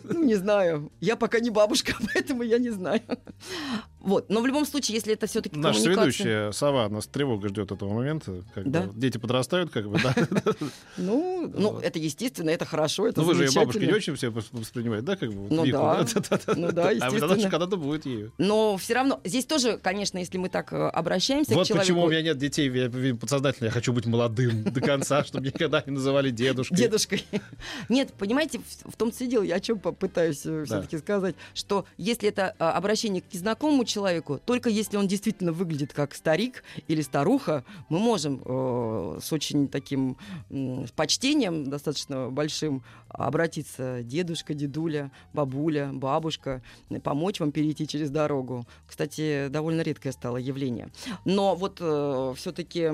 Ну, 0.04 0.24
не 0.24 0.36
знаю. 0.36 0.90
Я 1.00 1.16
пока 1.16 1.40
не 1.40 1.50
бабушка, 1.50 1.94
поэтому 2.14 2.42
я 2.42 2.58
не 2.58 2.70
знаю. 2.70 3.00
Вот. 4.00 4.30
Но 4.30 4.40
в 4.40 4.46
любом 4.46 4.66
случае, 4.66 4.96
если 4.96 5.12
это 5.12 5.26
все-таки 5.26 5.58
Наша 5.58 5.80
коммуникация... 5.80 6.12
соведущая 6.12 6.52
сова 6.52 6.88
нас 6.88 7.04
с 7.04 7.06
тревогой 7.08 7.50
ждет 7.50 7.70
этого 7.70 7.92
момента. 7.92 8.42
когда 8.54 8.86
Да? 8.86 8.90
Дети 8.94 9.18
подрастают, 9.18 9.70
как 9.70 9.88
бы, 9.88 9.98
да. 10.02 10.14
Ну, 10.96 11.50
ну, 11.54 11.78
это 11.78 11.98
естественно, 11.98 12.50
это 12.50 12.64
хорошо, 12.64 13.06
это 13.06 13.20
Ну 13.20 13.26
вы 13.26 13.34
же 13.34 13.44
ее 13.44 13.52
бабушкой 13.52 13.86
не 13.86 13.92
очень 13.92 14.14
все 14.14 14.28
вос- 14.28 14.48
воспринимаете, 14.52 15.06
да, 15.06 15.16
как 15.16 15.30
бы? 15.32 15.54
Ну 15.54 15.66
да. 15.66 16.06
Ну 16.56 16.72
да, 16.72 16.88
А 16.88 16.92
естественно. 16.92 17.28
тогда 17.28 17.50
когда-то 17.50 17.76
будет 17.76 18.06
ею. 18.06 18.32
Но 18.38 18.76
все 18.76 18.94
равно, 18.94 19.20
здесь 19.24 19.44
тоже, 19.44 19.78
конечно, 19.78 20.18
если 20.18 20.38
мы 20.38 20.48
так 20.48 20.72
э, 20.72 20.76
обращаемся 20.76 21.54
Вот 21.54 21.68
почему 21.68 22.04
у 22.04 22.10
меня 22.10 22.22
нет 22.22 22.38
детей, 22.38 22.70
я 22.70 22.90
подсознательно 23.14 23.66
я 23.66 23.70
хочу 23.70 23.92
быть 23.92 24.06
молодым 24.06 24.64
до 24.72 24.80
конца, 24.80 25.24
чтобы 25.24 25.46
никогда 25.46 25.82
не 25.86 25.92
называли 25.92 26.30
дедушкой. 26.30 26.76
Дедушкой. 26.76 27.24
Нет, 27.88 28.12
понимаете, 28.14 28.58
в, 28.58 28.92
в 28.92 28.96
том 28.96 29.10
и 29.18 29.26
дело, 29.26 29.42
я 29.42 29.56
о 29.56 29.60
чем 29.60 29.78
попытаюсь 29.78 30.38
все-таки 30.38 30.98
сказать, 30.98 31.34
что 31.54 31.84
если 31.96 32.28
это 32.28 32.54
а, 32.58 32.72
обращение 32.72 33.22
к 33.22 33.32
незнакомому 33.32 33.84
человеку, 33.90 34.40
только 34.44 34.70
если 34.70 34.96
он 34.96 35.06
действительно 35.06 35.52
выглядит 35.52 35.92
как 35.92 36.14
старик 36.14 36.62
или 36.88 37.02
старуха, 37.02 37.64
мы 37.88 37.98
можем 37.98 38.42
э, 38.44 39.18
с 39.22 39.32
очень 39.32 39.68
таким 39.68 40.16
с 40.50 40.90
почтением 40.92 41.68
достаточно 41.68 42.30
большим 42.30 42.82
обратиться 43.08 44.02
дедушка, 44.02 44.54
дедуля, 44.54 45.10
бабуля, 45.32 45.90
бабушка, 45.92 46.62
э, 46.88 47.00
помочь 47.00 47.40
вам 47.40 47.52
перейти 47.52 47.86
через 47.86 48.10
дорогу. 48.10 48.66
Кстати, 48.86 49.48
довольно 49.48 49.82
редкое 49.82 50.12
стало 50.12 50.36
явление. 50.36 50.90
Но 51.24 51.54
вот 51.54 51.76
все-таки 52.36 52.90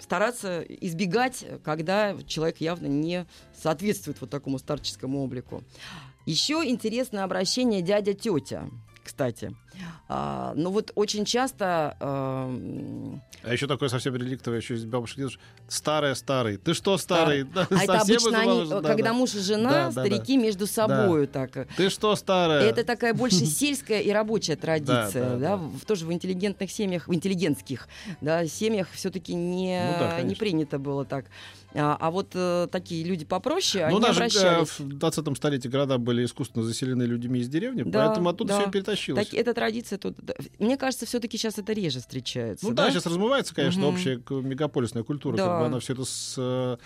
стараться 0.00 0.60
избегать, 0.62 1.44
когда 1.64 2.14
человек 2.26 2.60
явно 2.60 2.86
не 2.86 3.26
соответствует 3.54 4.20
вот 4.20 4.30
такому 4.30 4.58
старческому 4.58 5.22
облику. 5.22 5.62
Еще 6.26 6.62
интересное 6.64 7.24
обращение 7.24 7.80
дядя-тетя, 7.80 8.68
кстати. 9.02 9.56
А, 10.08 10.52
ну 10.56 10.70
вот 10.70 10.92
очень 10.94 11.24
часто... 11.24 11.96
эм, 12.00 13.20
А 13.42 13.52
еще 13.52 13.66
такое 13.66 13.88
совсем 13.88 14.14
реликтовое, 14.16 14.60
еще 14.60 14.74
из 14.74 14.84
бабушек 14.84 15.18
дедушек. 15.18 15.40
Старая, 15.68 16.14
старый. 16.14 16.56
Ты 16.56 16.74
что, 16.74 16.96
старый? 16.98 17.44
Да, 17.54 17.66
а 17.70 17.82
это 17.84 18.00
обычно 18.00 18.38
они, 18.38 18.48
бабушек, 18.50 18.82
да, 18.82 18.88
когда 18.88 19.04
да. 19.08 19.12
муж 19.12 19.34
и 19.34 19.40
жена, 19.40 19.70
Да, 19.70 19.90
да, 19.90 20.02
старики 20.06 20.36
между 20.36 20.66
собою 20.66 21.28
так. 21.28 21.68
Ты 21.76 21.90
что, 21.90 22.14
старая? 22.16 22.62
Это 22.62 22.84
такая 22.84 23.14
больше 23.14 23.44
сельская 23.46 24.00
и 24.00 24.10
рабочая 24.10 24.56
традиция, 24.56 25.12
да, 25.12 25.36
да, 25.36 25.38
да. 25.38 25.56
в- 25.56 25.84
тоже 25.84 26.06
в 26.06 26.12
интеллигентных 26.12 26.70
семьях, 26.70 27.06
в 27.08 27.14
интеллигентских, 27.14 27.88
да, 28.20 28.46
семьях 28.46 28.88
все-таки 28.92 29.34
не, 29.34 29.92
Ну 29.92 29.98
да, 29.98 30.22
не 30.22 30.34
принято 30.34 30.78
было 30.78 31.04
так. 31.04 31.26
А, 31.74 31.98
а 32.00 32.10
вот 32.10 32.30
э, 32.34 32.66
такие 32.72 33.04
люди 33.04 33.26
попроще, 33.26 33.86
Ну, 33.90 33.96
они 33.98 34.00
даже 34.06 34.20
э, 34.20 34.24
обращались. 34.24 34.78
в 34.80 34.88
20 34.88 35.36
столетии 35.36 35.68
города 35.68 35.98
были 35.98 36.24
искусственно 36.24 36.64
заселены 36.64 37.02
людьми 37.02 37.40
из 37.40 37.48
деревни, 37.48 37.82
Да, 37.82 38.06
поэтому 38.06 38.30
оттуда 38.30 38.54
да. 38.54 38.60
все 38.62 38.70
перетащилось. 38.70 39.28
Так, 39.28 39.38
эта 39.38 39.52
традиция 39.68 39.98
да. 40.18 40.34
Мне 40.58 40.76
кажется, 40.76 41.04
все-таки 41.06 41.36
сейчас 41.36 41.58
это 41.58 41.72
реже 41.72 42.00
встречается. 42.00 42.66
Ну 42.66 42.72
да, 42.74 42.90
сейчас 42.90 43.06
размывается, 43.06 43.54
конечно, 43.54 43.82
Мгм. 43.82 43.94
общая 43.94 44.16
мегаполисная 44.30 45.02
культура, 45.02 45.36
Да. 45.36 45.46
как 45.46 45.60
бы 45.60 45.66
она 45.66 45.80
все 45.80 45.92
это 45.92 46.04
с, 46.04 46.34
э, 46.38 46.76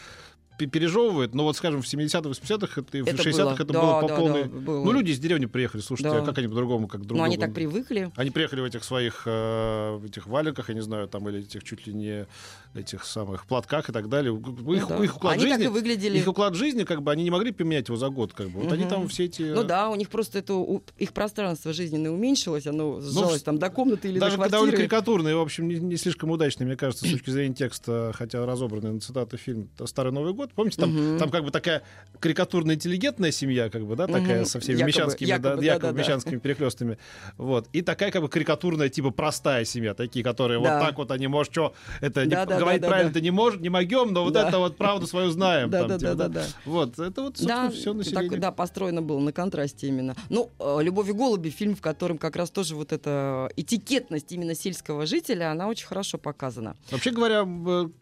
пережевывает, 0.59 1.35
но 1.35 1.43
вот, 1.45 1.57
скажем, 1.57 1.83
в 1.83 1.87
70-х, 1.87 2.21
80-х 2.31 2.81
это, 2.81 2.99
и 2.99 3.03
в 3.03 3.07
Это 3.09 3.23
60-х 3.23 3.43
было. 3.45 3.55
это 3.55 3.65
Да, 3.73 3.81
было 3.83 4.01
по 4.01 4.09
да, 4.09 4.17
полной... 4.17 4.43
да, 4.45 4.49
было. 4.49 4.85
Ну, 4.85 4.93
люди 4.93 5.11
из 5.11 5.19
деревни 5.19 5.47
приехали, 5.47 5.81
слушайте, 5.81 6.11
Да. 6.15 6.23
а 6.23 6.25
как 6.25 6.39
они 6.39 6.49
по-другому, 6.49 6.87
как 6.89 7.05
друг 7.05 7.19
Ну, 7.19 7.25
они 7.25 7.37
так 7.37 7.53
привыкли. 7.53 8.11
Они 8.17 8.31
приехали 8.31 8.61
в 8.61 8.65
этих 8.65 8.85
своих 8.85 9.23
э, 9.27 10.01
этих 10.07 10.27
валенках, 10.27 10.69
я 10.69 10.75
не 10.75 10.83
знаю, 10.83 11.09
там, 11.09 11.29
или 11.29 11.41
этих 11.41 11.65
чуть 11.65 11.87
ли 11.87 11.93
не 11.95 12.27
этих 12.75 13.05
самых 13.05 13.47
платках 13.47 13.89
и 13.91 13.93
так 13.93 14.09
далее. 14.09 14.33
Их, 14.35 14.41
Ну 14.41 14.87
да. 14.89 15.05
их 15.05 15.17
уклад 15.17 15.35
Они 15.35 15.43
так 15.45 15.53
жизни, 15.59 15.65
и 15.65 15.69
выглядели. 15.69 16.19
их 16.19 16.27
уклад 16.29 16.55
жизни, 16.55 16.85
как 16.85 17.03
бы, 17.03 17.11
они 17.13 17.25
не 17.25 17.31
могли 17.31 17.53
поменять 17.53 17.89
его 17.89 17.97
за 17.97 18.09
год, 18.09 18.33
как 18.33 18.49
бы. 18.49 18.61
Вот 18.61 18.73
они 18.73 18.85
там 18.87 19.09
все 19.09 19.25
эти... 19.25 19.43
Ну 19.43 19.65
да, 19.65 19.91
у 19.91 19.95
них 19.97 20.09
просто 20.09 20.39
это 20.39 20.55
у- 20.55 20.83
их 20.97 21.13
пространство 21.13 21.73
жизненное 21.73 22.11
уменьшилось, 22.11 22.67
оно 22.67 23.01
сжалось 23.01 23.41
в- 23.43 23.45
там 23.45 23.59
до 23.59 23.69
комнаты 23.69 24.09
или 24.09 24.15
Ну, 24.15 24.21
Даже 24.21 24.37
до 24.37 24.49
довольно 24.49 24.73
квартиры. 24.73 24.89
карикатурный, 24.89 25.35
в 25.35 25.41
общем, 25.41 25.69
не, 25.69 25.75
не 25.81 25.97
слишком 25.97 26.31
удачный, 26.31 26.67
мне 26.67 26.77
кажется, 26.77 27.07
с 27.07 27.11
точки 27.11 27.31
зрения 27.31 27.55
текста, 27.55 28.13
хотя 28.15 28.45
разобранный 28.47 28.93
на 28.93 29.01
цитаты 29.01 29.37
фильм 29.37 29.69
«Старый 29.85 30.13
Новый 30.13 30.33
год». 30.33 30.42
Помните, 30.51 30.81
там, 30.81 30.91
Мгм. 30.91 31.19
там 31.19 31.31
как 31.31 31.45
бы 31.45 31.51
такая 31.51 31.83
карикатурно-интеллигентная 32.21 33.31
семья, 33.33 33.71
как 33.71 33.85
бы, 33.87 33.97
да, 33.97 34.07
такая 34.07 34.39
Мгм. 34.39 34.47
со 34.47 34.61
всеми 34.61 34.77
Якобы- 34.79 34.87
мещанскими, 34.89 35.29
да, 35.29 35.35
якобы, 35.35 35.65
якобы 35.65 35.81
да-да-да. 35.83 35.99
мещанскими 36.01 36.39
перекрестами. 36.39 36.99
Вот. 37.37 37.69
И 37.73 37.83
такая 37.83 38.11
как 38.11 38.23
бы 38.23 38.29
карикатурная, 38.29 38.89
типа 38.89 39.11
простая 39.11 39.65
семья, 39.65 39.95
такие, 39.95 40.25
которые 40.25 40.63
Да. 40.63 40.79
вот 40.79 40.87
так 40.87 40.99
вот 40.99 41.11
они, 41.11 41.27
может, 41.27 41.53
что, 41.53 41.75
это 42.01 42.25
не, 42.25 42.31
Да-да-да-да-да. 42.31 42.61
говорить 42.61 42.83
правильно-то 42.83 43.21
не 43.21 43.31
может, 43.31 43.61
не 43.61 43.69
могем, 43.69 44.13
но 44.13 44.25
вот 44.25 44.33
Да. 44.33 44.49
это 44.49 44.59
вот 44.59 44.77
правду 44.77 45.07
свою 45.07 45.31
знаем. 45.31 45.71
Да, 45.71 45.81
там, 45.81 45.89
да, 45.89 45.99
типа, 45.99 46.15
да, 46.15 46.29
да, 46.29 46.41
да. 46.41 46.47
Вот, 46.65 46.99
это 46.99 47.23
вот, 47.23 47.37
собственно, 47.39 47.71
все 47.71 47.93
население. 47.93 48.31
так, 48.31 48.41
да, 48.41 48.53
построено 48.53 49.03
было 49.03 49.19
на 49.21 49.33
контрасте 49.33 49.89
именно. 49.89 50.15
Ну, 50.29 50.51
э, 50.59 50.79
«Любовь 50.83 51.09
и 51.09 51.13
голуби» 51.13 51.51
фильм, 51.51 51.75
в 51.75 51.81
котором 51.81 52.19
как 52.19 52.37
раз 52.37 52.51
тоже 52.51 52.75
вот 52.75 52.93
эта 52.93 53.49
этикетность 53.57 54.31
именно 54.33 54.55
сельского 54.55 55.07
жителя, 55.07 55.51
она 55.51 55.69
очень 55.69 55.87
хорошо 55.87 56.19
показана. 56.19 56.77
Вообще 56.91 57.11
говоря, 57.11 57.39
м, 57.41 57.93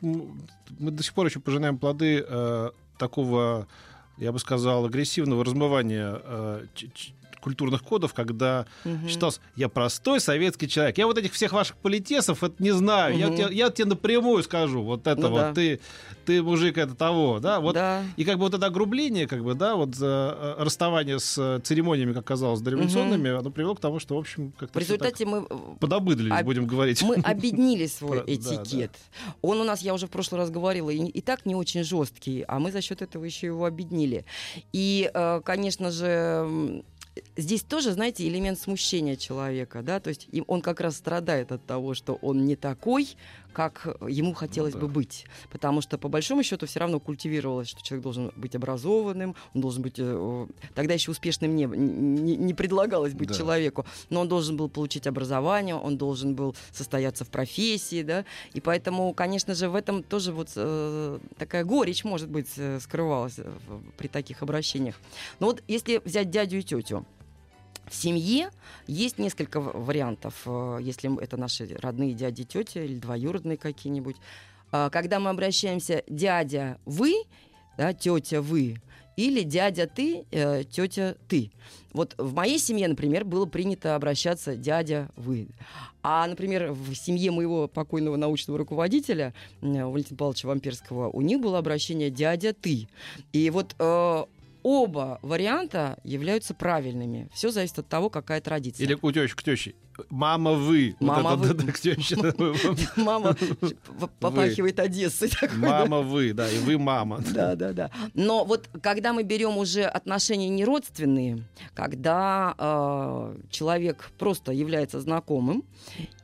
мы 0.79 0.91
до 0.91 1.03
сих 1.03 1.15
пор 1.15 1.27
еще 1.27 1.41
пожинаем 1.41 1.79
плоды 1.79 2.25
э, 2.27 2.71
такого, 2.99 3.67
я 4.19 4.33
бы 4.33 4.39
сказал, 4.39 4.85
агрессивного 4.85 5.45
размывания 5.45 6.21
э, 6.23 6.67
культурных 7.41 7.83
кодов, 7.83 8.15
когда 8.15 8.67
Мгм. 8.85 9.09
считался, 9.09 9.41
я 9.57 9.69
простой 9.69 10.21
советский 10.21 10.69
человек. 10.69 10.99
Я 10.99 11.07
вот 11.07 11.19
этих 11.19 11.33
всех 11.33 11.53
ваших 11.53 11.77
политесов 11.77 12.43
это 12.45 12.63
не 12.63 12.71
знаю. 12.73 13.17
Я, 13.19 13.27
Мгм. 13.29 13.37
тебе, 13.37 13.49
я 13.57 13.71
тебе 13.71 13.87
напрямую 13.87 14.43
скажу, 14.43 14.83
вот 14.83 15.07
это 15.07 15.21
Ну 15.23 15.31
вот 15.31 15.41
да. 15.41 15.55
ты, 15.55 15.81
ты 16.27 16.43
мужик 16.43 16.79
это 16.79 16.95
того, 16.95 17.41
да, 17.41 17.61
вот. 17.61 17.75
Да. 17.75 18.03
И 18.17 18.25
как 18.25 18.37
бы 18.37 18.45
вот 18.45 18.55
это 18.55 18.67
огрубление, 18.67 19.27
как 19.27 19.43
бы, 19.43 19.55
да, 19.55 19.75
вот 19.77 19.91
э, 20.01 20.03
э, 20.03 20.55
расставание 20.63 21.19
с 21.19 21.37
э, 21.39 21.61
церемониями, 21.65 22.13
как 22.13 22.25
казалось, 22.25 22.61
дореволюционными, 22.61 23.31
оно 23.31 23.51
привело 23.51 23.75
к 23.75 23.81
тому, 23.81 23.99
что, 23.99 24.15
в 24.17 24.19
общем, 24.19 24.53
как-то 24.59 24.79
В 24.79 24.83
результате 24.83 25.25
мы 25.27 25.45
подобыдлились, 25.81 26.33
об- 26.39 26.45
будем 26.45 26.67
говорить. 26.67 27.03
мы 27.03 27.17
объединили 27.17 27.87
свой 27.87 28.19
да, 28.19 28.25
этикет. 28.27 28.91
Он 29.43 29.61
у 29.61 29.65
нас, 29.65 29.81
я 29.83 29.95
уже 29.95 30.07
в 30.07 30.11
прошлый 30.11 30.41
раз 30.41 30.51
говорила, 30.51 30.91
и, 30.91 30.99
и 31.07 31.21
так 31.21 31.47
не 31.47 31.55
очень 31.55 31.83
жесткий, 31.85 32.45
а 32.47 32.59
мы 32.59 32.71
за 32.73 32.81
счет 32.83 33.03
этого 33.03 33.25
еще 33.25 33.47
его 33.47 33.65
объединили. 33.65 34.25
И, 34.73 35.11
конечно 35.45 35.91
же, 35.91 36.83
здесь 37.41 37.63
тоже, 37.63 37.93
знаете, 37.93 38.27
элемент 38.29 38.59
смущения 38.59 39.17
человека, 39.17 39.83
да, 39.83 40.01
то 40.01 40.09
есть 40.09 40.29
им- 40.33 40.45
он 40.47 40.61
как 40.63 40.81
раз 40.81 40.97
страдает 40.97 41.53
от 41.53 41.65
того, 41.67 41.95
что 41.95 42.15
он 42.23 42.45
не 42.45 42.57
такой, 42.57 43.09
как 43.53 43.85
ему 44.09 44.33
хотелось 44.33 44.75
Ну 44.75 44.81
бы 44.83 44.87
да. 44.87 44.93
быть. 44.93 45.27
Потому 45.51 45.81
что, 45.81 45.99
по 45.99 46.09
большому 46.09 46.45
счету, 46.45 46.67
все 46.67 46.79
равно 46.81 47.01
культивировалось, 47.01 47.69
что 47.69 47.83
человек 47.83 48.05
должен 48.05 48.33
быть 48.37 48.55
образованным, 48.55 49.35
он 49.55 49.61
должен 49.61 49.83
быть... 49.83 49.95
э, 49.99 50.47
Тогда 50.75 50.95
еще 50.95 51.11
успешным 51.11 51.57
не, 51.57 51.65
не, 51.65 52.37
не 52.37 52.55
предлагалось 52.55 53.13
быть 53.13 53.29
Да. 53.29 53.35
человеку, 53.35 53.85
но 54.09 54.21
он 54.21 54.29
должен 54.29 54.57
был 54.57 54.69
получить 54.69 55.09
образование, 55.09 55.75
он 55.75 55.97
должен 55.97 56.35
был 56.37 56.55
состояться 56.73 57.25
в 57.25 57.29
профессии, 57.31 58.03
да, 58.05 58.25
и 58.55 58.61
поэтому, 58.61 59.13
конечно 59.15 59.55
же, 59.57 59.69
в 59.69 59.75
этом 59.75 60.05
тоже 60.05 60.33
вот 60.33 60.51
э, 60.55 61.19
такая 61.37 61.65
горечь, 61.65 62.05
может 62.05 62.29
быть, 62.29 62.49
э, 62.57 62.79
скрывалась 62.81 63.35
э, 63.39 63.51
при 63.99 64.07
таких 64.07 64.43
обращениях. 64.43 64.95
Но 65.41 65.47
вот 65.47 65.63
если 65.67 66.01
взять 66.05 66.31
дядю 66.31 66.59
и 66.59 66.63
тетю, 66.63 67.05
в 67.91 67.95
семье 67.95 68.51
есть 68.87 69.19
несколько 69.19 69.61
вариантов, 69.61 70.43
э, 70.47 70.79
если 70.81 71.21
это 71.21 71.37
наши 71.37 71.77
родные 71.83 72.15
дяди, 72.15 72.45
тети 72.45 72.79
или 72.79 72.99
двоюродные 72.99 73.57
какие-нибудь. 73.57 74.17
А, 74.71 74.91
Когда 74.91 75.19
мы 75.19 75.31
обращаемся 75.31 76.05
дядя 76.09 76.79
вы, 76.85 77.25
да, 77.77 77.93
тетя 77.93 78.41
вы, 78.41 78.77
или 79.17 79.43
дядя 79.43 79.89
ты, 79.89 80.25
э, 80.31 80.63
тетя 80.71 81.17
ты. 81.29 81.51
Вот 81.93 82.15
в 82.17 82.33
моей 82.33 82.61
семье, 82.61 82.87
например, 82.87 83.25
было 83.25 83.45
принято 83.45 83.97
обращаться 83.97 84.55
дядя 84.55 85.11
вы. 85.17 85.49
А, 86.05 86.29
например, 86.29 86.71
в 86.71 86.95
семье 86.95 87.33
моего 87.33 87.67
покойного 87.67 88.15
научного 88.15 88.57
руководителя 88.57 89.35
Валентина 89.61 90.17
Павловича 90.17 90.47
Вампирского 90.47 91.09
у 91.09 91.21
них 91.23 91.41
было 91.41 91.59
обращение 91.59 92.11
дядя 92.11 92.55
ты. 92.55 92.89
И 93.33 93.51
вот 93.51 93.75
э, 93.81 94.25
оба 94.63 95.19
варианта 95.23 95.99
являются 96.05 96.55
правильными. 96.55 97.29
Все 97.33 97.51
зависит 97.51 97.79
от 97.79 97.89
того, 97.89 98.11
какая 98.11 98.41
традиция. 98.41 98.85
Или 98.85 98.99
у 99.01 99.13
тещи 99.13 99.35
к 99.37 99.43
теще. 99.43 99.75
Мама 100.09 100.53
вы. 100.53 100.97
Вот 101.01 101.07
Мама 101.07 101.45
это, 101.45 101.55
вы. 101.55 101.73
к 101.73 101.79
тёще. 101.81 102.17
Мама 102.97 103.37
попахивает 104.21 104.79
Одессой. 104.81 105.31
Мама 105.57 106.01
вы, 106.01 106.33
да, 106.33 106.49
и 106.51 106.59
вы 106.59 106.79
мама. 106.79 107.21
Да, 107.31 107.55
да, 107.55 107.73
да. 107.73 107.91
Но 108.15 108.45
вот 108.45 108.69
когда 108.83 109.13
мы 109.13 109.23
берем 109.23 109.57
уже 109.57 109.85
отношения 109.85 110.49
не 110.49 110.65
родственные, 110.65 111.45
когда 111.75 112.55
э, 112.59 113.37
человек 113.51 114.11
просто 114.19 114.53
является 114.53 115.01
знакомым 115.01 115.65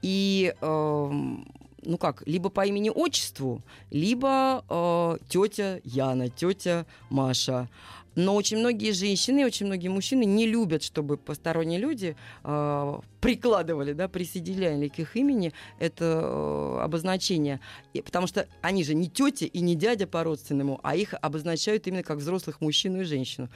и 0.03 0.55
эм, 0.61 1.47
ну 1.83 1.99
как, 1.99 2.23
либо 2.27 2.49
по 2.51 2.67
имени 2.67 2.91
отчеству, 2.91 3.63
либо 3.91 4.65
э, 4.69 5.19
тетя 5.29 5.81
Яна, 5.85 6.29
тетя 6.29 6.87
Маша. 7.09 7.69
Но 8.17 8.35
очень 8.35 8.59
многие 8.59 8.93
женщины, 8.93 9.45
очень 9.45 9.67
многие 9.67 9.89
мужчины 9.89 10.25
не 10.25 10.47
любят, 10.47 10.83
чтобы 10.83 11.17
посторонние 11.19 11.79
люди 11.79 12.17
э, 12.45 12.99
прикладывали, 13.21 13.93
да, 13.93 14.09
присоединяли 14.09 14.89
к 14.89 14.99
их 14.99 15.17
имени 15.17 15.53
это 15.79 16.05
э, 16.25 16.79
обозначение. 16.83 17.61
И- 17.93 18.01
потому 18.03 18.27
что 18.27 18.47
они 18.63 18.85
же 18.85 18.95
не 18.95 19.09
тети 19.09 19.45
и 19.45 19.61
не 19.61 19.75
дядя 19.75 20.07
по 20.07 20.25
родственному, 20.25 20.81
а 20.83 20.97
их 20.97 21.15
обозначают 21.21 21.87
именно 21.87 22.03
как 22.03 22.19
взрослых 22.19 22.61
мужчину 22.61 23.01
и 23.03 23.05
женщину. 23.05 23.49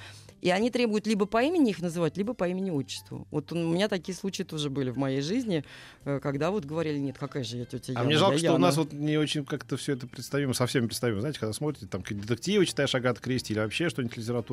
И 0.42 0.48
они 0.50 0.70
требуют 0.70 1.06
либо 1.06 1.26
по 1.26 1.42
имени 1.42 1.70
их 1.70 1.80
называть, 1.82 2.16
либо 2.16 2.32
по 2.32 2.48
имени 2.48 2.70
отчеству. 2.70 3.26
Вот 3.30 3.52
у 3.52 3.56
меня 3.56 3.88
такие 3.88 4.14
случаи 4.16 4.42
тоже 4.42 4.70
были 4.70 4.90
в 4.90 4.96
моей 4.96 5.20
жизни, 5.20 5.64
э, 6.04 6.18
когда 6.22 6.50
вот 6.50 6.64
говорили, 6.64 6.98
нет, 6.98 7.16
какая 7.18 7.44
же 7.44 7.56
я 7.58 7.64
тетя 7.64 7.92
А 7.92 7.92
Яна, 7.92 8.04
мне 8.04 8.14
я 8.14 8.18
жалко, 8.18 8.38
что 8.38 8.46
у 8.48 8.52
Яна». 8.54 8.66
нас 8.66 8.76
вот 8.76 8.92
не 8.92 9.16
очень 9.16 9.44
как-то 9.44 9.76
все 9.76 9.92
это 9.94 10.06
представимо, 10.06 10.52
совсем 10.54 10.86
представимо. 10.86 11.20
Знаете, 11.20 11.38
когда 11.40 11.52
смотрите, 11.54 11.86
там 11.86 12.02
детективы 12.02 12.66
читаешь 12.66 12.94
Агата 12.94 13.20
Кристи 13.20 13.52
или 13.54 13.60
вообще 13.60 13.88
что-нибудь 13.88 14.16
литературу 14.16 14.49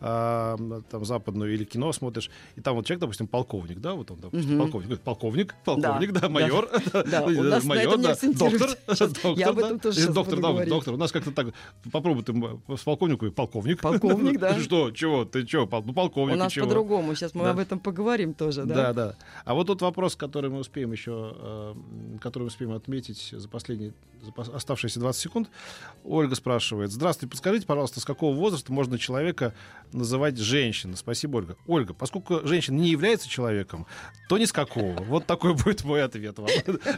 А, 0.00 0.56
там 0.90 1.04
западную 1.04 1.54
или 1.54 1.64
кино 1.64 1.92
смотришь, 1.92 2.30
и 2.56 2.60
там 2.60 2.76
вот 2.76 2.86
человек, 2.86 3.00
допустим, 3.00 3.26
полковник, 3.26 3.80
да, 3.80 3.94
вот 3.94 4.10
он, 4.10 4.18
допустим, 4.20 4.58
полковник, 4.58 4.86
говорит, 4.86 5.04
полковник, 5.04 5.54
полковник, 5.64 6.12
да, 6.12 6.28
майор, 6.28 6.68
Да, 6.92 7.26
майор, 7.26 7.44
этом 7.90 8.00
не 8.00 8.02
да, 8.02 8.14
доктор, 8.32 8.70
доктор, 8.86 9.92
сейчас 9.92 10.14
доктор, 10.14 10.40
доктор. 10.66 10.94
У 10.94 10.96
нас 10.96 11.12
как-то 11.12 11.32
так, 11.32 11.48
попробуй 11.90 12.24
ты 12.24 12.32
с 12.76 12.82
полковнику 12.82 13.26
и 13.26 13.30
полковник. 13.30 13.80
Полковник, 13.80 14.38
да. 14.40 14.58
Что, 14.58 14.90
чего, 14.90 15.24
ты 15.24 15.46
чего, 15.46 15.68
ну 15.84 15.92
полковник, 15.92 16.36
У 16.36 16.38
нас 16.38 16.54
по-другому. 16.54 17.14
Сейчас 17.14 17.34
мы 17.34 17.48
об 17.48 17.58
этом 17.58 17.78
поговорим 17.78 18.34
тоже, 18.34 18.64
да? 18.64 18.74
Да, 18.74 18.92
да. 18.92 19.14
А 19.44 19.54
вот 19.54 19.66
тот 19.66 19.82
вопрос, 19.82 20.16
который 20.16 20.50
мы 20.50 20.58
успеем 20.58 20.92
еще, 20.92 21.34
э, 21.36 21.74
который 22.20 22.44
мы 22.44 22.48
успеем 22.48 22.72
отметить 22.72 23.30
за 23.32 23.48
последние, 23.48 23.92
оставшиеся 24.36 25.00
20 25.00 25.20
секунд. 25.20 25.50
Ольга 26.04 26.34
спрашивает. 26.34 26.90
Здравствуйте, 26.92 27.30
подскажите, 27.30 27.66
пожалуйста, 27.66 28.00
с 28.00 28.04
какого 28.04 28.34
возраста 28.34 28.72
можно 28.72 28.98
человека 28.98 29.54
называть 29.92 30.38
женщиной? 30.38 30.96
Спасибо, 30.96 31.38
Ольга. 31.38 31.56
Ольга, 31.66 31.94
поскольку 31.94 32.46
женщина 32.46 32.76
не 32.76 32.88
является 32.90 33.28
человеком, 33.28 33.86
то 34.28 34.38
ни 34.38 34.44
с 34.44 34.52
какого. 34.52 35.02
Вот 35.02 35.26
такой 35.26 35.54
будет 35.54 35.84
мой 35.84 36.02
ответ 36.02 36.38
вам. 36.38 36.48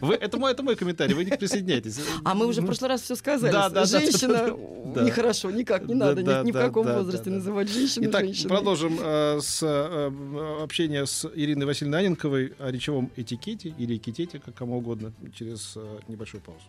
Вы, 0.00 0.14
это, 0.14 0.36
мой, 0.38 0.52
это 0.52 0.62
мой 0.62 0.76
комментарий, 0.76 1.14
вы 1.14 1.24
не 1.24 1.36
присоединяйтесь. 1.36 2.00
А 2.24 2.34
мы 2.34 2.46
уже 2.46 2.60
в 2.60 2.66
прошлый 2.66 2.90
раз 2.90 3.02
все 3.02 3.14
сказали. 3.16 3.52
Да, 3.52 3.68
да, 3.70 3.84
Женщина 3.84 4.56
да, 4.94 5.02
нехорошо, 5.04 5.50
никак 5.50 5.86
не 5.86 5.94
Да, 5.94 6.06
надо, 6.06 6.22
ни- 6.22 6.26
да, 6.26 6.42
ни, 6.42 6.50
в 6.50 6.54
да, 6.54 6.66
каком 6.66 6.86
да, 6.86 6.98
возрасте 6.98 7.30
да, 7.30 7.36
называть 7.36 7.70
женщину 7.70 8.06
Итак, 8.08 8.24
женщиной. 8.24 8.48
продолжим 8.48 8.98
э, 9.00 9.38
с 9.40 9.62
э, 9.62 10.62
общение 10.62 11.06
с 11.06 11.28
Ириной 11.34 11.66
Васильевной 11.66 12.00
Аненковой 12.00 12.52
о 12.58 12.70
речевом 12.70 13.10
этикете 13.16 13.74
или 13.78 13.96
этикете, 13.96 14.38
как 14.38 14.54
кому 14.54 14.78
угодно, 14.78 15.12
через 15.34 15.74
э, 15.76 15.98
небольшую 16.08 16.42
паузу. 16.42 16.64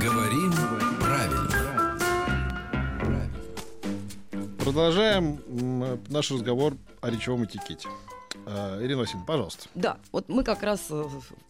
Говорим 0.00 0.52
правильно. 1.00 1.98
Продолжаем 4.58 5.40
наш 6.08 6.30
разговор 6.30 6.74
о 7.00 7.10
речевом 7.10 7.44
этикете. 7.44 7.88
Э, 8.46 8.78
Ирина 8.82 9.00
Васильевна, 9.00 9.26
пожалуйста. 9.26 9.68
Да, 9.74 9.98
вот 10.10 10.28
мы 10.28 10.44
как 10.44 10.62
раз, 10.62 10.86
э, 10.90 11.04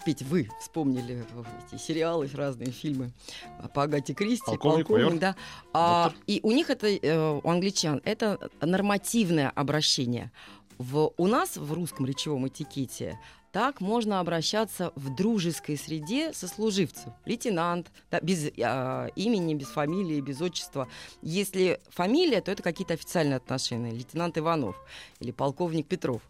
Петь, 0.04 0.22
вы 0.22 0.48
вспомнили 0.60 1.24
э, 1.30 1.44
эти 1.66 1.80
сериалы, 1.80 2.28
разные 2.34 2.70
фильмы 2.70 3.12
э, 3.58 3.68
по 3.68 3.84
Агате 3.84 4.14
Кристи. 4.14 4.44
Полковник, 4.46 4.88
майор, 4.88 5.14
да. 5.18 5.36
А, 5.72 6.12
и 6.26 6.40
у 6.42 6.50
них 6.50 6.70
это, 6.70 6.86
э, 6.88 7.40
у 7.42 7.48
англичан, 7.48 8.00
это 8.04 8.50
нормативное 8.60 9.50
обращение. 9.50 10.30
В, 10.78 11.12
у 11.16 11.26
нас 11.26 11.56
в 11.56 11.72
русском 11.72 12.06
речевом 12.06 12.48
этикете 12.48 13.18
так 13.52 13.82
можно 13.82 14.18
обращаться 14.18 14.92
в 14.96 15.14
дружеской 15.14 15.76
среде 15.76 16.32
сослуживцев. 16.32 17.12
Лейтенант, 17.26 17.92
да, 18.10 18.18
без 18.20 18.50
а, 18.58 19.08
имени, 19.14 19.54
без 19.54 19.68
фамилии, 19.68 20.20
без 20.20 20.40
отчества. 20.40 20.88
Если 21.20 21.78
фамилия, 21.90 22.40
то 22.40 22.50
это 22.50 22.62
какие-то 22.62 22.94
официальные 22.94 23.36
отношения. 23.36 23.90
Лейтенант 23.92 24.38
Иванов 24.38 24.76
или 25.22 25.30
полковник 25.30 25.86
Петров. 25.86 26.20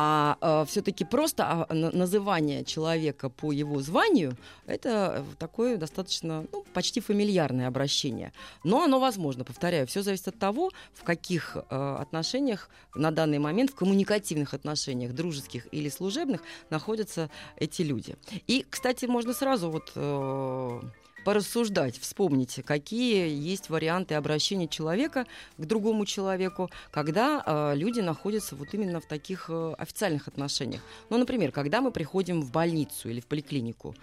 А 0.00 0.64
все-таки 0.68 1.04
просто 1.04 1.44
а, 1.44 1.74
на- 1.74 1.90
называние 1.90 2.64
человека 2.64 3.28
по 3.28 3.50
его 3.50 3.80
званию 3.80 4.36
это 4.66 4.88
э, 5.18 5.34
такое 5.38 5.76
достаточно, 5.76 6.46
ну, 6.52 6.64
почти 6.72 7.00
фамильярное 7.00 7.66
обращение. 7.66 8.32
Но 8.62 8.84
оно 8.84 9.00
возможно, 9.00 9.44
повторяю, 9.44 9.88
все 9.88 10.02
зависит 10.02 10.28
от 10.28 10.38
того, 10.38 10.70
в 10.94 11.02
каких 11.02 11.56
э, 11.56 11.96
отношениях 12.00 12.70
на 12.94 13.10
данный 13.10 13.40
момент, 13.40 13.72
в 13.72 13.74
коммуникативных 13.74 14.54
отношениях, 14.54 15.12
дружеских 15.12 15.66
или 15.72 15.88
служебных, 15.88 16.42
находятся 16.70 17.28
эти 17.56 17.82
люди. 17.82 18.14
И, 18.46 18.64
кстати, 18.70 19.06
можно 19.06 19.32
сразу 19.32 19.68
вот 19.68 19.90
э, 19.96 20.80
порассуждать, 21.24 21.98
вспомнить, 21.98 22.60
какие 22.64 23.28
есть 23.28 23.70
варианты 23.70 24.14
обращения 24.14 24.68
человека 24.68 25.26
к 25.56 25.64
другому 25.66 26.06
человеку, 26.06 26.70
когда 26.90 27.42
э, 27.44 27.76
люди 27.76 28.00
находятся 28.00 28.56
вот 28.56 28.68
именно 28.72 29.00
в 29.00 29.06
таких 29.06 29.46
э, 29.48 29.74
официальных 29.78 30.28
отношениях. 30.28 30.80
Ну, 31.10 31.18
например, 31.18 31.52
когда 31.52 31.80
мы 31.80 31.90
приходим 31.90 32.40
в 32.42 32.50
больницу 32.50 33.08
или 33.08 33.20
в 33.20 33.26
поликлинику, 33.26 33.94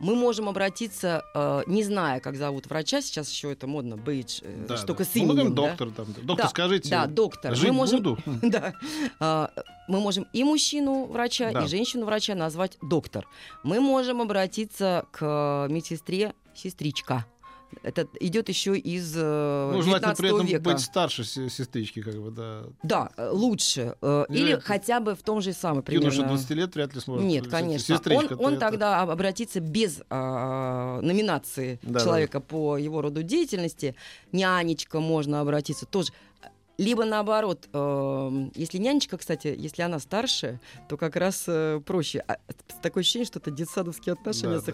мы 0.00 0.16
можем 0.16 0.48
обратиться, 0.48 1.22
э, 1.32 1.62
не 1.68 1.84
зная, 1.84 2.18
как 2.18 2.34
зовут 2.36 2.66
врача, 2.66 3.00
сейчас 3.02 3.30
еще 3.30 3.52
это 3.52 3.68
модно, 3.68 3.96
бейдж, 3.96 4.40
э, 4.42 4.64
Да, 4.68 4.76
штука 4.76 5.04
да. 5.04 5.10
с 5.10 5.14
мы 5.14 5.20
именем, 5.20 5.34
говорим, 5.34 5.54
да? 5.54 5.68
доктор, 5.68 5.90
там, 5.92 6.06
доктор, 6.06 6.36
Да, 6.36 6.48
скажите. 6.48 6.90
Да, 6.90 7.06
доктор. 7.06 7.54
Жить 7.54 7.68
мы 7.68 7.74
можем, 7.76 8.02
буду. 8.02 8.18
да, 8.42 8.74
А, 9.20 9.50
мы 9.86 10.00
можем 10.00 10.26
и 10.32 10.42
мужчину 10.42 11.04
врача, 11.04 11.52
Да. 11.52 11.62
и 11.64 11.68
женщину 11.68 12.06
врача 12.06 12.34
назвать 12.34 12.78
доктор. 12.82 13.28
Мы 13.62 13.80
можем 13.80 14.20
обратиться 14.20 15.06
к 15.12 15.68
медсестре 15.70 16.34
сестричка. 16.54 17.24
Это 17.82 18.06
идет 18.20 18.50
еще 18.50 18.76
из 18.76 19.14
э, 19.16 19.70
Ну, 19.72 19.80
желательно 19.80 20.14
19 20.14 20.18
при 20.18 20.28
этом 20.28 20.46
века. 20.46 20.62
быть 20.62 20.80
старше 20.80 21.24
се- 21.24 21.48
сестрички, 21.48 22.02
как 22.02 22.14
бы, 22.20 22.30
да. 22.30 22.64
Да, 22.82 23.10
э, 23.16 23.30
лучше. 23.32 23.96
э, 24.02 24.26
Или 24.28 24.38
Или 24.40 24.52
это- 24.52 24.60
хотя 24.62 25.00
бы 25.00 25.14
в 25.14 25.22
том 25.22 25.40
же 25.40 25.54
самом 25.54 25.82
примерно. 25.82 26.12
Юноша 26.12 26.22
20 26.28 26.50
лет 26.50 26.74
вряд 26.74 26.94
ли 26.94 27.00
сможет. 27.00 27.24
Нет, 27.26 27.48
конечно. 27.48 27.94
Он, 27.94 27.98
Сестричка. 28.02 28.34
он 28.34 28.58
тогда 28.58 29.00
об- 29.00 29.08
обратится 29.08 29.60
без 29.60 30.02
а, 30.10 31.00
номинации 31.00 31.80
Да, 31.82 32.00
человека 32.00 32.40
по 32.40 32.76
его 32.76 33.00
роду 33.00 33.22
деятельности. 33.22 33.94
Нянечка 34.32 35.00
можно 35.00 35.40
обратиться 35.40 35.86
тоже. 35.86 36.12
Либо 36.78 37.04
наоборот, 37.04 37.68
э, 37.72 38.48
если 38.54 38.78
нянечка, 38.78 39.16
кстати, 39.18 39.54
если 39.56 39.82
она 39.82 39.98
старше, 39.98 40.58
то 40.88 40.96
как 40.96 41.16
раз 41.16 41.44
э, 41.46 41.80
проще. 41.86 42.24
А, 42.26 42.36
Такое 42.82 43.02
ощущение, 43.02 43.26
что 43.26 43.38
это 43.38 43.50
детсадовские 43.52 44.14
отношения 44.14 44.54
Да, 44.56 44.60
да. 44.60 44.66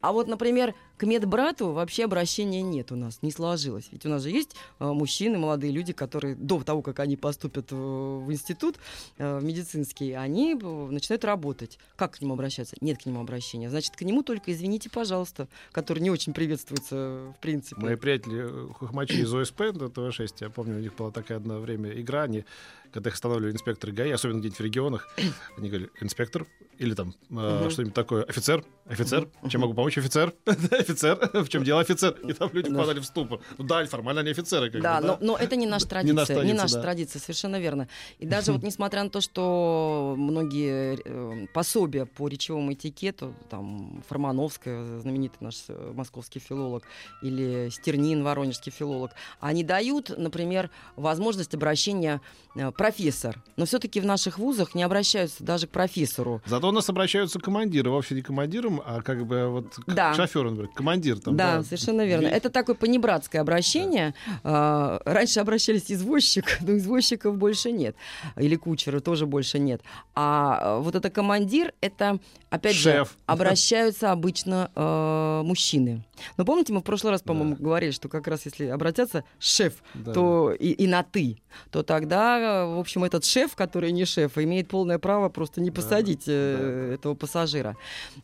А 0.00 0.12
вот, 0.12 0.28
например, 0.28 0.74
к 0.96 1.04
медбрату 1.04 1.72
вообще 1.72 2.04
обращения 2.04 2.62
нет 2.62 2.92
у 2.92 2.96
нас, 2.96 3.18
не 3.22 3.32
сложилось. 3.32 3.88
Ведь 3.90 4.06
у 4.06 4.08
нас 4.08 4.22
же 4.22 4.30
есть 4.30 4.54
э, 4.78 4.86
мужчины, 4.86 5.38
молодые 5.38 5.72
люди, 5.72 5.92
которые 5.92 6.36
до 6.36 6.62
того, 6.62 6.82
как 6.82 7.00
они 7.00 7.16
поступят 7.16 7.72
в, 7.72 8.30
институт 8.30 8.76
э, 9.16 9.38
в 9.38 9.44
медицинский, 9.44 10.12
они 10.12 10.54
э, 10.54 10.86
начинают 10.90 11.24
работать. 11.24 11.78
Как 11.96 12.12
к 12.12 12.20
нему 12.20 12.34
обращаться? 12.34 12.76
Нет 12.80 13.02
к 13.02 13.06
нему 13.06 13.20
обращения. 13.20 13.70
Значит, 13.70 13.96
к 13.96 14.02
нему 14.02 14.22
только 14.22 14.52
извините, 14.52 14.88
пожалуйста, 14.88 15.48
который 15.72 16.00
не 16.00 16.10
очень 16.10 16.32
приветствуется 16.32 17.32
в 17.36 17.40
принципе. 17.40 17.80
Мои 17.80 17.96
приятели 17.96 18.72
хохмачи 18.74 19.20
из 19.20 19.34
ОСП, 19.34 19.60
на 19.72 19.88
ТВ-6, 19.88 20.34
я 20.40 20.50
помню, 20.50 20.76
у 20.76 20.80
них 20.80 20.94
была 20.94 21.10
такая 21.10 21.38
одно 21.38 21.58
время 21.58 21.90
игра, 22.00 22.22
они 22.22 22.44
когда 22.92 23.10
их 23.10 23.14
останавливали 23.14 23.52
инспекторы 23.52 23.92
ГАИ, 23.92 24.10
особенно 24.10 24.38
где-нибудь 24.38 24.58
в 24.58 24.62
регионах, 24.62 25.08
они 25.56 25.68
говорили, 25.68 25.90
инспектор, 26.00 26.46
или 26.78 26.94
там 26.94 27.14
э, 27.30 27.34
Мгм. 27.60 27.70
что-нибудь 27.70 27.94
такое, 27.94 28.22
офицер, 28.24 28.64
офицер, 28.86 29.28
Мгм. 29.42 29.50
чем 29.50 29.60
могу 29.62 29.74
помочь, 29.74 29.98
офицер, 29.98 30.32
офицер, 30.46 31.18
в 31.32 31.48
чем 31.48 31.64
дело, 31.64 31.80
офицер, 31.80 32.12
и 32.26 32.32
там 32.32 32.50
люди 32.52 32.68
Да. 32.70 32.74
попадали 32.76 33.00
в 33.00 33.04
ступор. 33.04 33.40
Ну 33.58 33.64
да, 33.64 33.84
формально 33.86 34.20
они 34.20 34.30
офицеры, 34.30 34.70
как 34.70 34.80
Да, 34.82 35.00
бы, 35.00 35.06
но, 35.06 35.18
но 35.20 35.36
это 35.36 35.56
не 35.56 35.66
наша 35.66 35.84
Не 35.88 35.90
традиция. 35.90 36.14
наша 36.14 36.32
Не 36.32 36.36
традиция, 36.38 36.62
наша 36.62 36.74
да. 36.74 36.82
традиция, 36.82 37.20
совершенно 37.20 37.58
верно. 37.60 37.88
И 38.18 38.26
даже 38.26 38.52
вот 38.52 38.62
несмотря 38.62 39.02
на 39.04 39.10
то, 39.10 39.20
что 39.20 40.14
многие 40.16 40.98
э, 41.04 41.46
пособия 41.52 42.06
по 42.06 42.28
речевому 42.28 42.72
этикету, 42.72 43.34
там 43.50 44.02
Формановская, 44.08 45.00
знаменитый 45.00 45.38
наш 45.40 45.64
э, 45.68 45.92
московский 45.94 46.38
филолог, 46.38 46.84
или 47.22 47.68
Стернин, 47.70 48.22
воронежский 48.22 48.70
филолог, 48.72 49.12
они 49.40 49.64
дают, 49.64 50.12
например, 50.16 50.70
возможность 50.96 51.54
обращения 51.54 52.20
э, 52.54 52.70
профессор. 52.78 53.42
Но 53.56 53.66
все-таки 53.66 54.00
в 54.00 54.06
наших 54.06 54.38
вузах 54.38 54.74
не 54.74 54.82
обращаются 54.84 55.42
даже 55.44 55.66
к 55.66 55.70
профессору. 55.70 56.40
Зато 56.46 56.68
у 56.68 56.72
нас 56.72 56.88
обращаются 56.88 57.38
командиры, 57.40 57.90
вовсе 57.90 58.14
не 58.14 58.22
командиром, 58.22 58.80
а 58.86 59.02
как 59.02 59.26
бы 59.26 59.48
вот 59.48 59.74
к 59.74 59.92
Да. 59.92 60.14
шоферу, 60.14 60.50
например, 60.50 60.70
командир 60.74 61.18
там. 61.18 61.36
да, 61.36 61.62
совершенно 61.64 62.06
верно. 62.06 62.28
Это 62.28 62.48
такое 62.50 62.76
понебратское 62.76 63.42
обращение. 63.42 64.14
А, 64.44 65.00
раньше 65.04 65.40
обращались 65.40 65.90
извозчик, 65.92 66.44
но 66.60 66.76
извозчиков 66.76 67.36
больше 67.36 67.72
нет. 67.72 67.96
Или 68.36 68.54
кучера 68.56 69.00
тоже 69.00 69.26
больше 69.26 69.58
нет. 69.58 69.82
А 70.14 70.78
вот 70.78 70.94
это 70.94 71.10
командир, 71.10 71.72
это, 71.80 72.20
опять 72.48 72.76
же, 72.76 72.82
Шеф. 72.92 73.16
обращаются 73.26 74.12
обычно 74.12 74.70
э, 74.76 75.42
мужчины. 75.44 76.04
Но 76.36 76.44
помните, 76.44 76.72
мы 76.72 76.80
в 76.80 76.84
прошлый 76.84 77.12
раз, 77.12 77.22
по-моему, 77.22 77.56
Да. 77.56 77.62
говорили, 77.64 77.90
что 77.90 78.08
как 78.08 78.26
раз 78.28 78.44
если 78.46 78.66
обратятся 78.66 79.24
шеф, 79.38 79.82
Да. 79.94 80.12
то 80.12 80.52
и, 80.52 80.70
и 80.70 80.86
на 80.86 81.02
ты, 81.02 81.38
то 81.70 81.82
тогда, 81.82 82.66
в 82.66 82.78
общем, 82.78 83.04
этот 83.04 83.24
шеф, 83.24 83.54
который 83.54 83.92
не 83.92 84.04
шеф, 84.04 84.38
имеет 84.38 84.68
полное 84.68 84.98
право 84.98 85.28
просто 85.28 85.60
не 85.60 85.70
Да, 85.70 85.76
посадить 85.76 86.24
э, 86.26 86.92
этого 86.94 87.14
пассажира. 87.14 87.76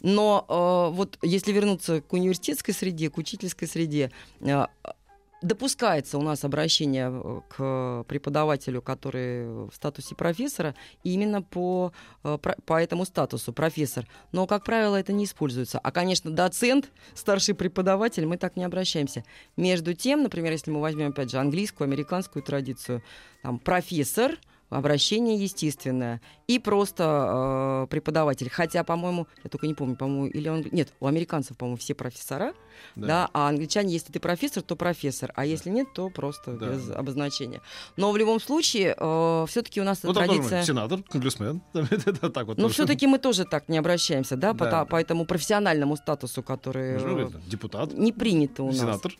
Но 0.02 0.44
э, 0.48 0.96
вот 0.96 1.18
если 1.22 1.52
вернуться 1.52 2.00
к 2.00 2.12
университетской 2.12 2.74
среде, 2.74 3.10
к 3.10 3.18
учительской 3.18 3.68
среде, 3.68 4.10
э, 4.40 4.66
допускается 5.44 6.18
у 6.18 6.22
нас 6.22 6.44
обращение 6.44 7.42
к 7.48 8.04
преподавателю, 8.08 8.80
который 8.80 9.68
в 9.68 9.72
статусе 9.72 10.14
профессора, 10.14 10.74
именно 11.02 11.42
по, 11.42 11.92
э, 12.24 12.38
по 12.38 12.82
этому 12.82 13.04
статусу 13.04 13.52
профессор. 13.52 14.06
Но, 14.32 14.46
как 14.46 14.64
правило, 14.64 14.96
это 14.96 15.12
не 15.12 15.24
используется. 15.24 15.78
А, 15.78 15.92
конечно, 15.92 16.30
доцент, 16.30 16.90
старший 17.14 17.54
преподаватель, 17.54 18.26
мы 18.26 18.38
так 18.38 18.56
не 18.56 18.64
обращаемся. 18.64 19.22
Между 19.56 19.92
тем, 19.92 20.22
например, 20.22 20.52
если 20.52 20.70
мы 20.70 20.80
возьмем, 20.80 21.10
опять 21.10 21.30
же, 21.30 21.38
английскую, 21.38 21.86
американскую 21.86 22.42
традицию, 22.42 23.02
там, 23.42 23.58
профессор, 23.58 24.38
обращение 24.78 25.36
естественное, 25.36 26.20
и 26.46 26.58
просто 26.58 27.84
э, 27.84 27.86
преподаватель. 27.90 28.50
Хотя, 28.50 28.84
по-моему, 28.84 29.26
я 29.42 29.50
только 29.50 29.66
не 29.66 29.74
помню, 29.74 29.96
по-моему, 29.96 30.26
или 30.26 30.48
он... 30.48 30.64
Нет, 30.72 30.92
у 31.00 31.06
американцев, 31.06 31.56
по-моему, 31.56 31.76
все 31.78 31.94
профессора, 31.94 32.52
да. 32.96 33.30
а 33.32 33.48
англичане, 33.48 33.92
если 33.92 34.12
ты 34.12 34.20
профессор, 34.20 34.62
то 34.62 34.76
профессор, 34.76 35.32
а 35.36 35.46
если 35.46 35.70
нет, 35.70 35.88
то 35.94 36.10
просто 36.10 36.52
Да. 36.52 36.66
без 36.70 36.90
обозначения. 36.90 37.60
Но 37.96 38.10
в 38.12 38.16
любом 38.16 38.40
случае, 38.40 38.94
все-таки 39.46 39.80
у 39.80 39.84
нас 39.84 40.02
Ну, 40.02 40.12
там 40.12 40.26
традиция... 40.26 40.62
сенатор, 40.64 41.02
конгрессмен. 41.02 41.60
Так 42.34 42.46
вот. 42.46 42.56
Но 42.58 42.64
тоже. 42.64 42.74
все-таки 42.74 43.06
мы 43.06 43.18
тоже 43.18 43.44
так 43.44 43.68
не 43.68 43.78
обращаемся, 43.78 44.36
да, 44.36 44.52
по, 44.54 44.64
Да, 44.64 44.70
да. 44.70 44.84
по 44.84 44.96
этому 44.96 45.24
профессиональному 45.24 45.96
статусу, 45.96 46.42
который 46.42 46.96
э, 47.00 47.30
Депутат, 47.46 47.92
не 47.92 48.12
принято 48.12 48.62
у 48.64 48.66
нас. 48.66 48.78
сенатор. 48.78 49.12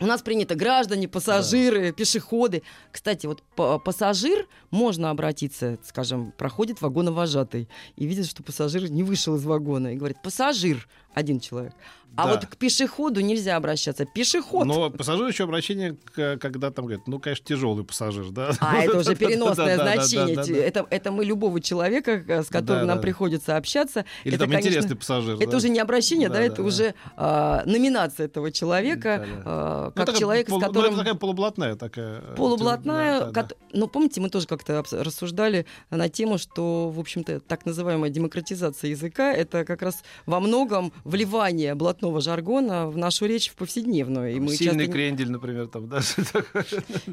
У 0.00 0.06
нас 0.06 0.20
принято 0.22 0.54
граждане, 0.54 1.08
пассажиры, 1.08 1.92
пешеходы. 1.92 2.62
Кстати, 2.90 3.26
вот 3.26 3.42
па- 3.56 3.78
пассажир 3.78 4.46
можно 4.82 5.10
обратиться, 5.10 5.78
скажем, 5.84 6.32
проходит 6.36 6.82
вагоновожатый 6.82 7.68
и 7.94 8.04
видит, 8.04 8.26
что 8.26 8.42
пассажир 8.42 8.90
не 8.90 9.04
вышел 9.04 9.36
из 9.36 9.44
вагона 9.44 9.94
и 9.94 9.96
говорит 9.96 10.20
«пассажир» 10.22 10.88
один 11.14 11.40
человек. 11.40 11.72
А 12.14 12.26
Да. 12.26 12.32
вот 12.32 12.44
к 12.44 12.58
пешеходу 12.58 13.22
нельзя 13.22 13.56
обращаться. 13.56 14.04
Пешеход. 14.04 14.66
Но 14.66 14.90
пассажир 14.90 15.26
еще 15.26 15.44
обращение, 15.44 15.96
когда 16.14 16.70
там 16.70 16.84
говорят, 16.84 17.06
ну, 17.08 17.18
конечно, 17.18 17.42
тяжелый 17.42 17.84
пассажир, 17.86 18.28
да. 18.28 18.50
А 18.60 18.82
это 18.82 18.98
уже 18.98 19.16
переносное 19.16 19.76
значение. 19.78 20.36
Это, 20.60 20.86
это 20.90 21.10
мы 21.10 21.24
любого 21.24 21.58
человека, 21.62 22.22
э, 22.28 22.42
с 22.42 22.48
которым 22.48 22.86
нам 22.86 23.00
приходится 23.00 23.56
общаться. 23.56 24.04
Или 24.24 24.36
там 24.36 24.52
интересный 24.52 24.94
пассажир. 24.94 25.38
Это 25.40 25.56
уже 25.56 25.70
не 25.70 25.78
обращение, 25.78 26.28
да, 26.28 26.38
это 26.42 26.62
уже 26.62 26.94
а, 27.16 27.62
номинация 27.64 28.26
этого 28.26 28.52
человека, 28.52 29.26
а, 29.46 29.92
Ну, 29.96 30.04
как 30.04 30.14
человек, 30.18 30.48
с 30.48 30.50
ну, 30.50 30.60
которым... 30.60 30.90
это 30.92 30.98
такая 30.98 31.14
полублатная 31.14 31.76
такая. 31.76 32.20
э, 32.20 32.34
полублатная, 32.36 33.32
кот- 33.32 33.56
ну, 33.72 33.86
помните, 33.88 34.20
мы 34.20 34.28
тоже 34.28 34.46
как-то 34.46 34.84
рассуждали 34.92 35.64
на 35.88 36.10
тему, 36.10 36.36
что, 36.36 36.90
в 36.90 37.00
общем-то, 37.00 37.40
так 37.40 37.64
называемая 37.64 38.10
демократизация 38.10 38.90
языка— 38.90 39.32
это 39.34 39.64
как 39.64 39.80
раз 39.80 40.02
во 40.26 40.40
многом 40.40 40.92
вливание 41.04 41.74
блатного 41.74 42.20
жаргона 42.20 42.88
в 42.88 42.96
нашу 42.96 43.26
речь 43.26 43.48
в 43.50 43.54
повседневную. 43.56 44.34
И, 44.36 44.40
мы 44.40 44.48
Сильный 44.54 44.72
часто 44.74 44.86
не- 44.86 44.92
крендель, 44.92 45.30
например, 45.30 45.68
там, 45.68 45.88
да. 45.88 46.00
что 46.02 46.24
такое. 46.24 46.64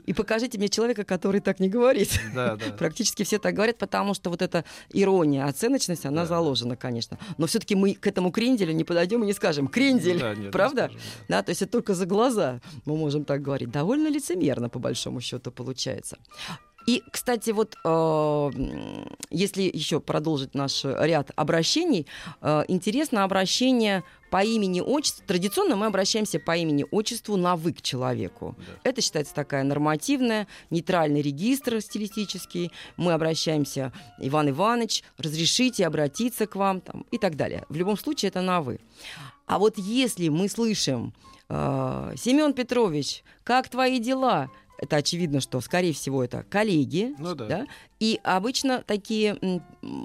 и 0.05 0.13
покажите 0.13 0.57
мне 0.57 0.69
человека, 0.69 1.03
который 1.03 1.41
так 1.41 1.59
не 1.59 1.69
говорит. 1.69 2.19
Да, 2.35 2.55
да. 2.55 2.71
Практически 2.77 3.23
все 3.23 3.39
так 3.39 3.53
говорят, 3.55 3.77
потому 3.77 4.13
что 4.13 4.29
вот 4.29 4.41
эта 4.41 4.65
ирония, 4.93 5.45
оценочность, 5.45 6.05
она 6.05 6.21
Да. 6.21 6.27
заложена, 6.27 6.75
конечно. 6.75 7.17
Но 7.37 7.47
все-таки 7.47 7.75
мы 7.75 7.93
к 7.93 8.05
этому 8.07 8.31
кренделю 8.31 8.73
не 8.73 8.83
подойдем 8.83 9.23
и 9.23 9.25
не 9.25 9.33
скажем 9.33 9.67
«крендель», 9.67 10.19
Да, 10.19 10.29
нет, 10.35 10.45
не 10.45 10.49
правда? 10.51 10.83
скажем, 10.89 10.99
да. 11.27 11.37
Да, 11.37 11.43
то 11.43 11.49
есть 11.49 11.61
это 11.61 11.71
только 11.71 11.93
за 11.95 12.05
глаза 12.05 12.61
мы 12.85 12.95
можем 12.97 13.25
так 13.25 13.41
говорить. 13.41 13.71
Довольно 13.71 14.07
лицемерно, 14.09 14.69
по 14.69 14.79
большому 14.79 15.21
счету, 15.21 15.51
получается. 15.51 16.17
И, 16.89 17.03
кстати, 17.11 17.51
вот 17.51 17.75
э, 17.85 18.51
если 19.29 19.61
еще 19.61 19.99
продолжить 19.99 20.55
наш 20.55 20.83
ряд 20.85 21.29
обращений, 21.35 22.07
э, 22.41 22.63
интересно 22.67 23.23
обращение 23.23 24.03
по 24.31 24.43
имени 24.43 24.81
отчеству. 24.81 25.23
Традиционно 25.27 25.75
мы 25.75 25.85
обращаемся 25.85 26.39
по 26.39 26.57
имени 26.57 26.83
отчеству 26.89 27.37
на 27.37 27.55
вы 27.55 27.73
к 27.73 27.83
человеку. 27.83 28.55
Да. 28.57 28.89
Это 28.89 29.01
считается 29.01 29.35
такая 29.35 29.63
нормативная, 29.63 30.47
нейтральный 30.71 31.21
регистр 31.21 31.79
стилистический. 31.79 32.71
Мы 32.97 33.13
обращаемся, 33.13 33.93
Иван 34.17 34.49
Иванович, 34.49 35.03
разрешите 35.19 35.85
обратиться 35.85 36.47
к 36.47 36.55
вам 36.55 36.81
там, 36.81 37.05
и 37.11 37.19
так 37.19 37.35
далее. 37.35 37.65
В 37.69 37.75
любом 37.75 37.99
случае 37.99 38.29
это 38.29 38.41
на 38.41 38.61
вы. 38.61 38.79
А 39.45 39.59
вот 39.59 39.77
если 39.77 40.29
мы 40.29 40.49
слышим, 40.49 41.13
э, 41.49 42.13
Семен 42.17 42.53
Петрович, 42.53 43.23
как 43.43 43.69
твои 43.69 43.99
дела? 43.99 44.49
Это 44.81 44.95
очевидно, 44.95 45.41
что, 45.41 45.59
скорее 45.61 45.93
всего, 45.93 46.23
это 46.23 46.43
коллеги. 46.49 47.13
Ну 47.19 47.35
да. 47.35 47.65
И 47.99 48.19
обычно 48.23 48.81
такие 48.87 49.37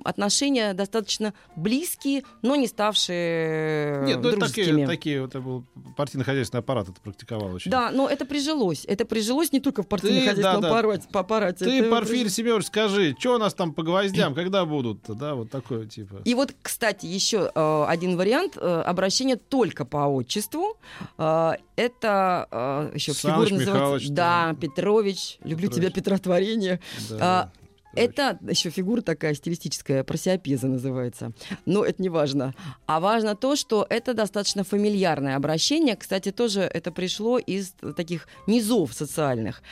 отношения 0.04 0.74
достаточно 0.74 1.32
близкие, 1.54 2.24
но 2.42 2.56
не 2.56 2.66
ставшие 2.66 4.04
Нет, 4.04 4.16
ну 4.20 4.28
это 4.28 4.38
дружескими. 4.38 4.64
такие, 4.64 4.86
такие, 4.86 5.20
вот 5.22 5.30
это 5.30 5.40
был 5.40 5.64
партийно-хозяйственный 5.96 6.60
аппарат, 6.60 6.88
это 6.88 7.00
практиковал 7.00 7.54
очень. 7.54 7.70
Да, 7.70 7.92
но 7.92 8.08
это 8.08 8.24
прижилось. 8.24 8.84
Это 8.86 9.04
прижилось 9.04 9.52
не 9.52 9.60
только 9.60 9.84
в 9.84 9.88
партийно-хозяйственном 9.88 10.60
да, 10.60 10.68
да. 10.68 10.78
аппарате, 10.78 11.08
по 11.12 11.20
аппарате. 11.20 11.64
Ты, 11.64 11.80
это 11.80 11.90
Порфирий 11.90 12.22
прижилось. 12.22 12.34
Семенович, 12.34 12.66
скажи, 12.66 13.16
что 13.16 13.34
у 13.36 13.38
нас 13.38 13.54
там 13.54 13.72
по 13.72 13.84
гвоздям, 13.84 14.34
когда 14.34 14.64
будут, 14.64 15.02
да, 15.06 15.36
вот 15.36 15.50
такое 15.50 15.86
типа. 15.86 16.16
И 16.24 16.34
вот, 16.34 16.52
кстати, 16.62 17.06
еще 17.06 17.52
э, 17.54 17.84
один 17.86 18.16
вариант 18.16 18.56
э, 18.56 18.82
обращения 18.84 19.36
только 19.36 19.84
по 19.84 20.08
отчеству. 20.08 20.78
Э, 21.16 21.52
это 21.76 22.48
э, 22.50 22.90
еще 22.94 23.12
Саныч 23.12 23.48
фигура 23.48 23.60
Михайлович, 23.60 24.08
называется. 24.08 24.12
Да, 24.12 24.48
да. 24.48 24.54
Петрович. 24.68 25.38
Люблю 25.44 25.68
Петрович. 25.68 25.74
тебя, 25.74 25.90
Петротворение. 25.90 26.80
Да, 27.10 27.18
а, 27.20 27.52
Это 27.96 28.38
еще 28.48 28.70
фигура 28.70 29.02
такая 29.02 29.34
стилистическая, 29.34 30.02
просиопеза 30.04 30.66
называется. 30.66 31.32
Но 31.64 31.84
это 31.84 32.02
не 32.02 32.08
важно. 32.08 32.54
А 32.86 33.00
важно 33.00 33.36
то, 33.36 33.56
что 33.56 33.86
это 33.88 34.14
достаточно 34.14 34.64
фамильярное 34.64 35.36
обращение. 35.36 35.96
Кстати, 35.96 36.32
тоже 36.32 36.62
это 36.62 36.90
пришло 36.90 37.38
из 37.38 37.74
таких 37.96 38.26
низов 38.46 38.92
социальных. 38.92 39.62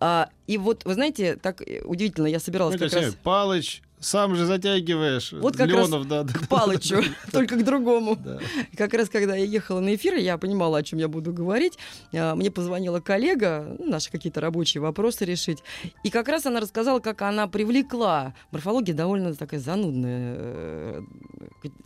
А, 0.00 0.30
и 0.46 0.58
вот, 0.58 0.84
вы 0.84 0.94
знаете, 0.94 1.36
так 1.36 1.62
удивительно, 1.84 2.26
я 2.26 2.38
собиралась 2.38 2.78
Ну, 2.78 2.88
как 2.88 2.92
раз 2.92 3.16
Палыч, 3.22 3.82
сам 4.00 4.34
же 4.34 4.46
затягиваешь. 4.46 5.32
Вот 5.32 5.56
как 5.56 5.70
раз 5.70 5.88
Леонов, 5.88 6.08
да, 6.08 6.22
да, 6.22 6.32
к 6.32 6.48
Палычу, 6.48 7.02
только 7.32 7.56
к 7.56 7.64
другому. 7.64 8.16
да. 8.16 8.38
Как 8.76 8.94
раз 8.94 9.08
когда 9.08 9.36
я 9.36 9.44
ехала 9.44 9.80
на 9.80 9.94
эфир, 9.94 10.14
я 10.14 10.38
понимала, 10.38 10.78
о 10.78 10.82
чем 10.82 10.98
я 10.98 11.08
буду 11.08 11.32
говорить. 11.32 11.78
А, 12.14 12.34
Мне 12.34 12.50
позвонила 12.50 13.00
коллега, 13.00 13.76
ну, 13.78 13.90
наши 13.90 14.10
какие-то 14.10 14.40
рабочие 14.40 14.80
вопросы 14.80 15.24
решить. 15.24 15.58
И 16.04 16.10
как 16.10 16.28
раз 16.28 16.46
она 16.46 16.60
рассказала, 16.60 17.00
как 17.00 17.22
она 17.22 17.48
привлекла. 17.48 18.34
Морфология 18.50 18.94
довольно 18.94 19.34
такая 19.34 19.60
занудная 19.60 20.36
э, 20.38 21.02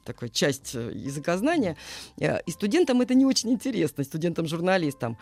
такая 0.05 0.31
часть 0.31 0.75
э, 0.75 0.93
языкознания. 0.95 1.77
Э, 2.19 2.41
и 2.47 2.51
студентам 2.51 3.01
это 3.01 3.15
не 3.15 3.25
очень 3.25 3.51
интересно, 3.51 4.05
студентам-журналистам. 4.05 5.17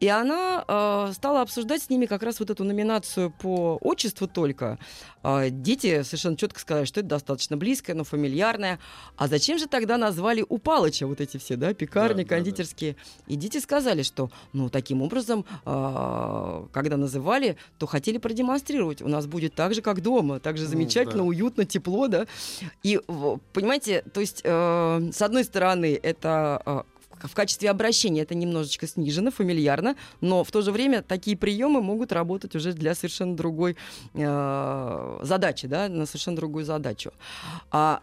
И 0.00 0.08
она 0.08 0.64
э, 0.66 1.12
стала 1.12 1.42
обсуждать 1.42 1.82
с 1.82 1.90
ними 1.90 2.06
как 2.06 2.22
раз 2.22 2.40
вот 2.40 2.48
эту 2.48 2.64
номинацию 2.64 3.30
по 3.30 3.76
отчеству 3.82 4.26
только. 4.26 4.78
Э, 5.22 5.50
дети 5.50 6.02
совершенно 6.02 6.38
четко 6.38 6.58
сказали, 6.58 6.86
что 6.86 7.00
это 7.00 7.10
достаточно 7.10 7.58
близкое, 7.58 7.92
но 7.92 8.04
фамильярное. 8.04 8.78
А 9.16 9.28
зачем 9.28 9.58
же 9.58 9.66
тогда 9.66 9.98
назвали 9.98 10.44
у 10.48 10.56
Палыча 10.56 11.06
вот 11.06 11.20
эти 11.20 11.36
все, 11.36 11.56
да, 11.56 11.74
пекарни, 11.74 12.22
да, 12.22 12.28
кондитерские? 12.30 12.92
Да, 12.92 12.98
да. 12.98 13.34
И 13.34 13.36
дети 13.36 13.58
сказали, 13.58 14.02
что, 14.02 14.30
ну, 14.54 14.70
таким 14.70 15.02
образом, 15.02 15.44
э, 15.66 16.66
когда 16.72 16.96
называли, 16.96 17.56
то 17.78 17.86
хотели 17.86 18.16
продемонстрировать. 18.16 19.02
У 19.02 19.08
нас 19.08 19.26
будет 19.26 19.54
так 19.54 19.74
же, 19.74 19.82
как 19.82 20.00
дома, 20.00 20.40
так 20.40 20.56
же 20.56 20.64
ну, 20.64 20.70
замечательно, 20.70 21.18
ну, 21.18 21.24
да. 21.24 21.28
уютно, 21.28 21.64
тепло, 21.66 22.08
да. 22.08 22.26
И, 22.82 22.98
понимаете, 23.52 24.02
то 24.14 24.20
есть, 24.20 24.40
э, 24.44 25.10
с 25.12 25.20
одной 25.20 25.44
стороны, 25.44 26.00
это 26.02 26.86
э, 27.22 27.28
в 27.28 27.34
качестве 27.34 27.70
обращения 27.70 28.22
это 28.22 28.34
немножечко 28.34 28.86
снижено, 28.86 29.30
фамильярно, 29.30 29.96
но 30.20 30.44
в 30.44 30.50
то 30.50 30.62
же 30.62 30.72
время 30.72 31.02
такие 31.02 31.36
приемы 31.36 31.82
могут 31.82 32.12
работать 32.12 32.54
уже 32.54 32.72
для 32.72 32.94
совершенно 32.94 33.36
другой 33.36 33.76
э, 34.14 35.18
задачи, 35.22 35.66
да, 35.66 35.88
на 35.88 36.06
совершенно 36.06 36.36
другую 36.36 36.64
задачу. 36.64 37.12
А, 37.70 38.00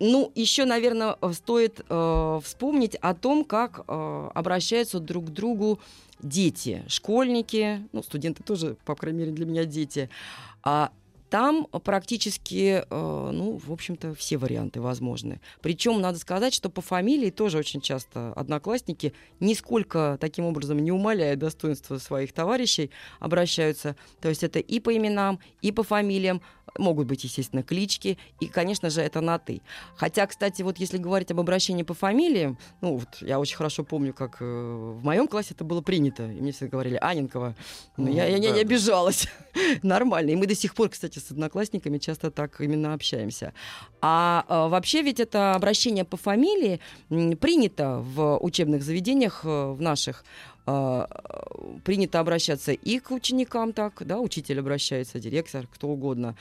ну, 0.00 0.32
еще, 0.34 0.64
наверное, 0.64 1.16
стоит 1.32 1.80
э, 1.88 2.40
вспомнить 2.42 2.96
о 2.96 3.14
том, 3.14 3.44
как 3.44 3.84
э, 3.86 4.30
обращаются 4.34 4.98
друг 4.98 5.26
к 5.26 5.30
другу 5.30 5.78
дети, 6.20 6.82
школьники, 6.88 7.86
ну, 7.92 8.02
студенты 8.02 8.42
тоже, 8.42 8.76
по 8.84 8.94
крайней 8.94 9.20
мере, 9.20 9.32
для 9.32 9.46
меня 9.46 9.64
дети. 9.64 10.10
А 10.62 10.90
там 11.34 11.66
практически, 11.66 12.84
э, 12.88 13.30
ну, 13.32 13.56
в 13.56 13.72
общем-то, 13.72 14.14
все 14.14 14.36
варианты 14.36 14.80
возможны. 14.80 15.40
Причем 15.62 16.00
надо 16.00 16.16
сказать, 16.20 16.54
что 16.54 16.70
по 16.70 16.80
фамилии 16.80 17.30
тоже 17.30 17.58
очень 17.58 17.80
часто 17.80 18.32
одноклассники, 18.34 19.14
нисколько 19.40 20.16
таким 20.20 20.44
образом 20.44 20.78
не 20.78 20.92
умаляя 20.92 21.34
достоинства 21.34 21.98
своих 21.98 22.32
товарищей, 22.32 22.92
обращаются. 23.18 23.96
То 24.20 24.28
есть 24.28 24.44
это 24.44 24.60
и 24.60 24.78
по 24.78 24.96
именам, 24.96 25.40
и 25.60 25.72
по 25.72 25.82
фамилиям, 25.82 26.40
Могут 26.76 27.06
быть, 27.06 27.22
естественно, 27.22 27.62
клички, 27.62 28.18
и, 28.40 28.46
конечно 28.46 28.90
же, 28.90 29.00
это 29.00 29.20
на 29.20 29.38
«ты». 29.38 29.60
Хотя, 29.96 30.26
кстати, 30.26 30.62
вот 30.62 30.78
если 30.78 30.98
говорить 30.98 31.30
об 31.30 31.38
обращении 31.38 31.84
по 31.84 31.94
фамилиям, 31.94 32.58
ну, 32.80 32.96
вот 32.96 33.08
я 33.20 33.38
очень 33.38 33.56
хорошо 33.56 33.84
помню, 33.84 34.12
как 34.12 34.38
э, 34.40 34.44
в 34.44 35.04
моем 35.04 35.28
классе 35.28 35.50
это 35.54 35.62
было 35.62 35.82
принято, 35.82 36.24
и 36.24 36.40
мне 36.40 36.50
все 36.50 36.66
говорили 36.66 36.98
«Аненкова». 37.00 37.54
Ну, 37.96 38.12
я, 38.12 38.26
я, 38.26 38.38
я 38.38 38.50
не 38.50 38.60
обижалась. 38.60 39.28
Нормально. 39.82 40.30
И 40.30 40.36
мы 40.36 40.46
до 40.46 40.56
сих 40.56 40.74
пор, 40.74 40.88
кстати, 40.88 41.20
с 41.24 41.30
одноклассниками 41.30 41.98
часто 41.98 42.30
так 42.30 42.60
именно 42.60 42.94
общаемся. 42.94 43.52
А, 44.00 44.44
а 44.48 44.68
вообще 44.68 45.02
ведь 45.02 45.20
это 45.20 45.54
обращение 45.54 46.04
по 46.04 46.16
фамилии 46.16 46.80
принято 47.08 47.98
в 47.98 48.38
учебных 48.38 48.82
заведениях 48.82 49.40
э, 49.44 49.72
в 49.72 49.80
наших 49.80 50.24
принято 50.64 52.20
обращаться 52.20 52.72
и 52.72 52.98
к 52.98 53.10
ученикам 53.10 53.72
так, 53.72 54.02
да, 54.06 54.18
учитель 54.18 54.60
обращается, 54.60 55.20
директор, 55.20 55.66
кто 55.66 55.88
угодно, 55.88 56.36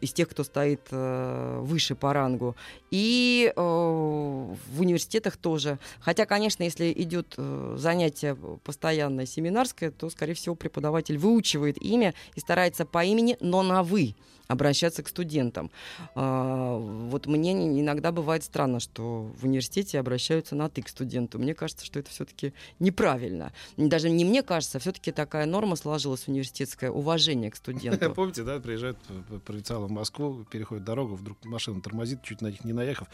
из 0.00 0.12
тех, 0.12 0.28
кто 0.28 0.44
стоит 0.44 0.80
э, 0.90 1.58
выше 1.62 1.94
по 1.94 2.12
рангу, 2.12 2.56
и 2.90 3.52
э, 3.54 3.60
в 3.60 4.80
университетах 4.80 5.36
тоже. 5.36 5.78
Хотя, 6.00 6.26
конечно, 6.26 6.62
если 6.62 6.92
идет 6.92 7.34
э, 7.36 7.74
занятие 7.78 8.36
постоянное 8.62 9.26
семинарское, 9.26 9.90
то, 9.90 10.08
скорее 10.10 10.34
всего, 10.34 10.54
преподаватель 10.54 11.18
выучивает 11.18 11.82
имя 11.82 12.14
и 12.34 12.40
старается 12.40 12.84
по 12.84 13.04
имени, 13.04 13.36
но 13.40 13.62
на 13.62 13.82
«вы» 13.82 14.14
обращаться 14.48 15.02
к 15.02 15.08
студентам. 15.08 15.70
А, 16.14 16.76
вот 16.78 17.26
мне 17.26 17.52
иногда 17.52 18.10
бывает 18.10 18.42
странно, 18.42 18.80
что 18.80 19.30
в 19.38 19.44
университете 19.44 20.00
обращаются 20.00 20.56
на 20.56 20.68
«ты» 20.68 20.82
к 20.82 20.88
студенту. 20.88 21.38
Мне 21.38 21.54
кажется, 21.54 21.84
что 21.84 22.00
это 22.00 22.10
все-таки 22.10 22.54
неправильно. 22.78 23.52
Даже 23.76 24.10
не 24.10 24.24
мне 24.24 24.42
кажется, 24.42 24.78
все-таки 24.78 25.12
такая 25.12 25.46
норма 25.46 25.76
сложилась 25.76 26.26
университетское 26.26 26.90
уважение 26.90 27.50
к 27.50 27.56
студенту. 27.68 28.12
Помните, 28.14 28.42
да, 28.42 28.58
приезжают 28.58 28.98
провинциалы 29.44 29.86
в 29.86 29.90
Москву, 29.90 30.44
переходят 30.50 30.84
дорогу, 30.84 31.14
вдруг 31.14 31.44
машина 31.44 31.80
тормозит, 31.80 32.22
чуть 32.22 32.40
на 32.40 32.48
них 32.48 32.64
не 32.64 32.72
наехав, 32.72 33.08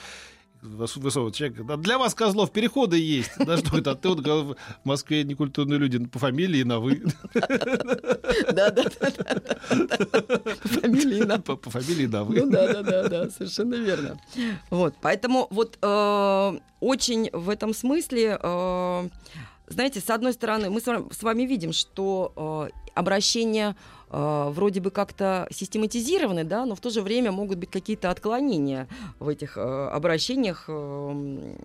высовывает 0.64 1.34
человек. 1.34 1.64
Да 1.66 1.76
для 1.76 1.98
вас, 1.98 2.14
козлов, 2.14 2.50
переходы 2.50 2.98
есть. 2.98 3.32
Да 3.38 3.56
что 3.58 3.78
это? 3.78 3.92
А 3.92 3.94
ты 3.94 4.08
вот 4.08 4.26
в 4.26 4.56
Москве 4.84 5.24
некультурные 5.24 5.78
люди 5.78 6.04
по 6.06 6.18
фамилии 6.18 6.62
на 6.62 6.80
вы. 6.80 7.02
Да, 8.52 8.70
да, 8.70 8.84
да. 9.00 9.10
По 10.62 10.68
фамилии 10.68 11.22
на 11.22 11.38
По 11.38 11.70
фамилии 11.70 12.06
на 12.06 12.24
вы. 12.24 12.40
Ну 12.40 12.50
да, 12.50 12.72
да, 12.72 12.82
да, 12.82 13.08
да, 13.08 13.30
совершенно 13.30 13.74
верно. 13.74 14.18
Вот, 14.70 14.94
поэтому 15.00 15.46
вот 15.50 15.78
э, 15.80 16.58
очень 16.80 17.30
в 17.32 17.48
этом 17.50 17.74
смысле 17.74 18.38
э, 18.42 19.08
знаете, 19.66 20.00
с 20.00 20.10
одной 20.10 20.32
стороны, 20.32 20.70
мы 20.70 20.80
с 20.80 21.22
вами 21.22 21.42
видим, 21.42 21.72
что 21.72 22.70
э, 22.70 22.88
обращение 22.94 23.76
э, 24.14 24.50
вроде 24.50 24.80
бы 24.80 24.90
как-то 24.90 25.46
систематизированы, 25.50 26.44
да, 26.44 26.64
но 26.64 26.74
в 26.74 26.80
то 26.80 26.90
же 26.90 27.02
время 27.02 27.32
могут 27.32 27.58
быть 27.58 27.70
какие-то 27.70 28.10
отклонения 28.10 28.88
в 29.18 29.28
этих 29.28 29.58
э, 29.58 29.60
обращениях 29.60 30.66
э, 30.68 31.56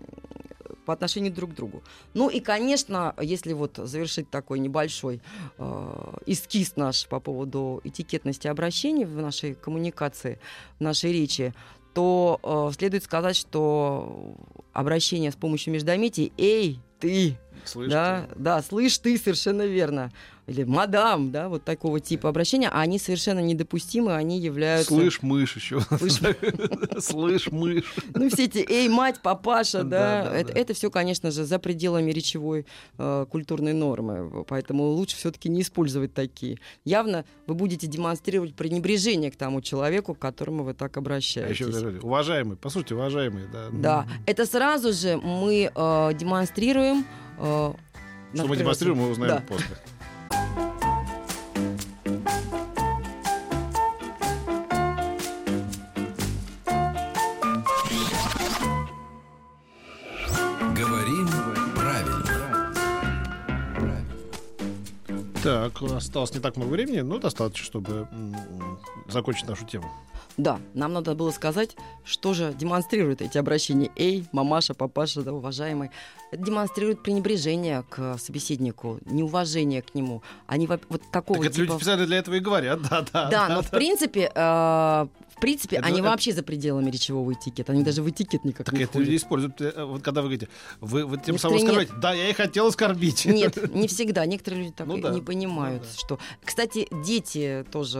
по 0.86 0.94
отношению 0.94 1.32
друг 1.32 1.52
к 1.52 1.54
другу. 1.54 1.84
Ну 2.16 2.30
и, 2.30 2.40
конечно, 2.40 3.14
если 3.22 3.54
вот 3.54 3.78
завершить 3.78 4.32
такой 4.32 4.58
небольшой 4.58 5.22
э, 5.60 6.14
эскиз 6.26 6.76
наш 6.78 7.08
по 7.08 7.20
поводу 7.20 7.82
этикетности 7.84 8.48
обращений 8.48 9.06
в 9.06 9.22
нашей 9.22 9.54
коммуникации, 9.54 10.40
в 10.80 10.82
нашей 10.82 11.14
речи, 11.14 11.54
то 11.94 12.40
э, 12.42 12.74
следует 12.76 13.04
сказать, 13.04 13.36
что 13.36 14.36
обращение 14.74 15.32
с 15.32 15.36
помощью 15.36 15.74
междометий 15.74 16.34
«Эй, 16.38 16.80
ты!» 17.00 17.38
Слышь 17.66 17.92
да, 17.92 18.26
ты. 18.30 18.36
да, 18.40 18.62
слышь 18.62 18.98
ты, 18.98 19.18
совершенно 19.18 19.66
верно. 19.66 20.12
Или 20.50 20.64
мадам, 20.64 21.32
да, 21.32 21.50
вот 21.50 21.64
такого 21.64 22.00
типа 22.00 22.30
обращения, 22.30 22.70
а 22.70 22.82
они 22.82 23.00
совершенно 23.00 23.40
недопустимы, 23.40 24.16
они 24.16 24.40
являются... 24.40 24.94
Слышь, 24.94 25.22
мышь 25.22 25.56
еще. 25.56 25.80
Слышь, 27.00 27.52
мышь. 27.52 27.84
Ну, 28.14 28.30
все 28.30 28.46
эти 28.46 28.66
«эй, 28.70 28.90
мать, 28.90 29.22
папаша», 29.22 29.84
да, 29.84 30.34
это 30.34 30.74
все, 30.74 30.90
конечно 30.90 31.32
же, 31.32 31.46
за 31.46 31.60
пределами 31.60 32.12
речевой 32.12 32.66
э, 32.98 33.26
культурной 33.30 33.74
нормы, 33.74 34.44
поэтому 34.48 34.86
лучше 34.86 35.16
все-таки 35.16 35.50
не 35.50 35.62
использовать 35.62 36.14
такие. 36.14 36.60
Явно 36.84 37.26
вы 37.48 37.54
будете 37.54 37.88
демонстрировать 37.88 38.56
пренебрежение 38.56 39.32
к 39.32 39.36
тому 39.36 39.62
человеку, 39.62 40.14
к 40.14 40.20
которому 40.20 40.64
вы 40.64 40.74
так 40.74 40.98
обращаетесь. 40.98 41.62
А 41.62 41.70
еще, 41.70 42.00
уважаемый, 42.02 42.58
по 42.58 42.70
сути, 42.70 42.94
уважаемый, 42.94 43.44
да. 43.52 43.68
Да, 43.72 44.08
это 44.26 44.46
сразу 44.46 44.94
же 44.94 45.18
мы 45.18 45.72
э, 45.74 46.14
демонстрируем 46.14 47.06
Э, 47.40 47.74
Что 48.34 48.48
мы 48.48 48.58
демонстрируем, 48.58 49.00
мы 49.00 49.10
узнаем 49.10 49.42
после. 49.44 49.76
Так, 65.80 65.90
у 65.90 65.94
нас 65.94 66.04
осталось 66.04 66.34
не 66.34 66.42
так 66.42 66.58
много 66.58 66.72
времени, 66.72 67.00
но 67.00 67.20
достаточно, 67.20 67.66
чтобы 67.66 68.08
закончить 69.08 69.48
нашу 69.48 69.66
тему. 69.66 69.90
Да, 70.36 70.60
нам 70.74 70.94
надо 70.94 71.16
было 71.16 71.32
сказать, 71.32 71.76
что 72.04 72.34
же 72.34 72.54
демонстрируют 72.54 73.22
эти 73.22 73.38
обращения. 73.38 73.90
Эй, 73.96 74.26
мамаша, 74.32 74.74
папаша, 74.74 75.22
да, 75.22 75.34
уважаемый. 75.34 75.90
Это 76.32 76.44
демонстрирует 76.44 77.02
пренебрежение 77.02 77.84
к 77.90 78.18
собеседнику, 78.18 79.00
неуважение 79.06 79.82
к 79.82 79.96
нему. 79.96 80.22
Они 80.48 80.68
вот 80.68 81.02
такого 81.12 81.44
так 81.44 81.54
типа... 81.54 81.64
люди 81.64 81.76
специально 81.78 82.06
для 82.06 82.18
этого 82.18 82.36
и 82.36 82.40
говорят, 82.40 82.82
да, 82.84 83.02
да. 83.02 83.06
Да, 83.12 83.30
да 83.30 83.50
но 83.50 83.56
да. 83.56 83.62
в 83.62 83.72
принципе, 83.72 84.32
э, 84.34 85.08
принципе, 85.40 85.78
это, 85.78 85.88
они 85.88 86.00
это... 86.00 86.10
вообще 86.10 86.34
за 86.34 86.44
пределами 86.44 86.90
речевого 86.90 87.34
этикета. 87.34 87.72
Они 87.72 87.84
даже 87.84 88.02
в 88.02 88.10
этикет 88.10 88.46
никак 88.46 88.66
так 88.66 88.76
не 88.76 88.84
это 88.84 89.00
люди 89.00 89.16
используют. 89.16 89.62
Э, 89.62 89.86
вот 89.86 90.02
когда 90.02 90.22
вы 90.22 90.30
говорите, 90.30 90.50
вы, 90.82 91.06
вы 91.06 91.18
тем 91.18 91.38
самым 91.38 91.58
оскорбляете. 91.58 91.94
Да, 92.02 92.14
я 92.14 92.30
и 92.30 92.34
хотел 92.34 92.68
оскорбить. 92.68 93.26
Нет, 93.26 93.74
не 93.74 93.88
всегда. 93.88 94.26
Некоторые 94.26 94.64
люди 94.64 94.74
так 94.76 94.88
ну, 94.88 94.98
да. 94.98 95.10
не 95.12 95.22
понимают, 95.22 95.84
ну, 95.84 95.88
да. 95.88 96.00
что... 96.00 96.20
Кстати, 96.44 96.88
дети 97.04 97.66
тоже 97.72 98.00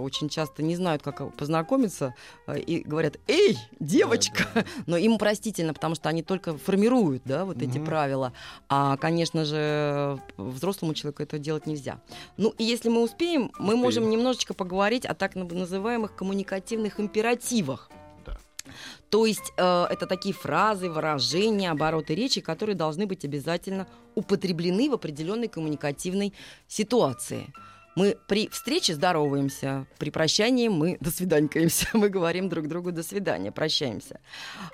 очень 0.00 0.28
часто 0.28 0.62
не 0.62 0.76
знают, 0.76 1.02
как 1.02 1.34
познакомиться, 1.36 2.14
э, 2.46 2.58
и 2.58 2.82
говорят, 2.82 3.18
эй, 3.28 3.56
девочка! 3.78 4.46
Да, 4.54 4.62
да. 4.62 4.66
Но 4.86 4.96
им 4.96 5.18
простительно, 5.18 5.74
потому 5.74 5.94
что 5.94 6.08
они 6.08 6.22
только 6.22 6.56
формируют, 6.56 7.22
да, 7.24 7.44
вот 7.44 7.62
эти 7.62 7.78
правила. 7.78 8.32
А, 8.68 8.96
конечно 8.96 9.44
же, 9.44 10.18
взрослому 10.36 10.94
человеку 10.94 11.22
это 11.22 11.38
делать 11.38 11.66
нельзя. 11.66 12.00
Ну, 12.36 12.54
и 12.58 12.64
если 12.64 12.88
мы 12.88 13.02
успеем, 13.02 13.52
мы 13.58 13.76
можем 13.76 14.08
немножечко 14.08 14.54
поговорить 14.54 15.04
о 15.04 15.14
так 15.14 15.34
называемых 15.34 16.14
коммуникативных 16.14 16.79
негативных 16.80 17.00
императивах. 17.00 17.90
То 19.10 19.26
есть 19.26 19.52
э, 19.56 19.86
это 19.90 20.06
такие 20.06 20.32
фразы, 20.32 20.88
выражения, 20.88 21.70
обороты 21.70 22.14
речи, 22.14 22.40
которые 22.40 22.76
должны 22.76 23.06
быть 23.06 23.24
обязательно 23.24 23.86
употреблены 24.14 24.88
в 24.88 24.94
определенной 24.94 25.48
коммуникативной 25.48 26.32
ситуации. 26.68 27.52
Мы 27.96 28.16
при 28.28 28.48
встрече 28.48 28.94
здороваемся, 28.94 29.86
при 29.98 30.10
прощании 30.10 30.68
мы 30.68 30.96
до 31.00 31.10
свиданькаемся, 31.10 31.88
мы 31.92 32.08
говорим 32.08 32.48
друг 32.48 32.68
другу 32.68 32.92
до 32.92 33.02
свидания, 33.02 33.50
прощаемся. 33.50 34.20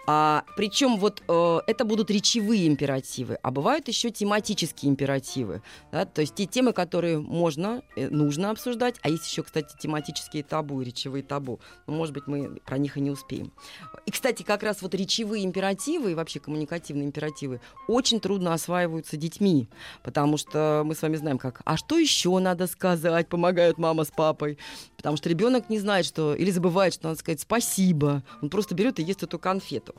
А, 0.06 0.44
причем 0.56 0.98
вот 0.98 1.22
э, 1.26 1.58
это 1.66 1.84
будут 1.84 2.10
речевые 2.10 2.66
императивы, 2.66 3.38
а 3.42 3.50
бывают 3.50 3.88
еще 3.88 4.10
тематические 4.10 4.90
императивы, 4.90 5.62
да, 5.92 6.04
то 6.04 6.20
есть 6.20 6.34
те 6.34 6.46
темы, 6.46 6.72
которые 6.72 7.18
можно, 7.18 7.82
э, 7.96 8.08
нужно 8.08 8.50
обсуждать, 8.50 8.96
а 9.02 9.08
есть 9.08 9.26
еще, 9.26 9.42
кстати, 9.42 9.74
тематические 9.78 10.42
табу 10.42 10.82
речевые 10.82 11.22
табу. 11.22 11.60
Но, 11.86 11.94
может 11.94 12.14
быть, 12.14 12.26
мы 12.26 12.56
про 12.66 12.76
них 12.78 12.96
и 12.96 13.00
не 13.00 13.10
успеем. 13.10 13.52
И, 14.04 14.10
кстати, 14.10 14.42
как 14.42 14.62
раз 14.62 14.82
вот 14.82 14.94
речевые 14.94 15.44
императивы 15.44 16.12
и 16.12 16.14
вообще 16.14 16.38
коммуникативные 16.38 17.06
императивы 17.06 17.60
очень 17.88 18.20
трудно 18.20 18.52
осваиваются 18.52 19.16
детьми, 19.16 19.68
потому 20.02 20.36
что 20.36 20.82
мы 20.84 20.94
с 20.94 21.02
вами 21.02 21.16
знаем, 21.16 21.38
как, 21.38 21.62
а 21.64 21.76
что 21.76 21.98
еще 21.98 22.38
надо 22.38 22.66
сказать, 22.66 23.05
помогают 23.28 23.78
мама 23.78 24.04
с 24.04 24.10
папой, 24.10 24.58
потому 24.96 25.16
что 25.16 25.28
ребенок 25.28 25.68
не 25.70 25.78
знает, 25.78 26.06
что, 26.06 26.34
или 26.34 26.50
забывает, 26.50 26.94
что 26.94 27.08
надо 27.08 27.18
сказать 27.18 27.40
спасибо, 27.40 28.22
он 28.42 28.50
просто 28.50 28.74
берет 28.74 28.98
и 28.98 29.02
ест 29.02 29.22
эту 29.22 29.38
конфету. 29.38 29.94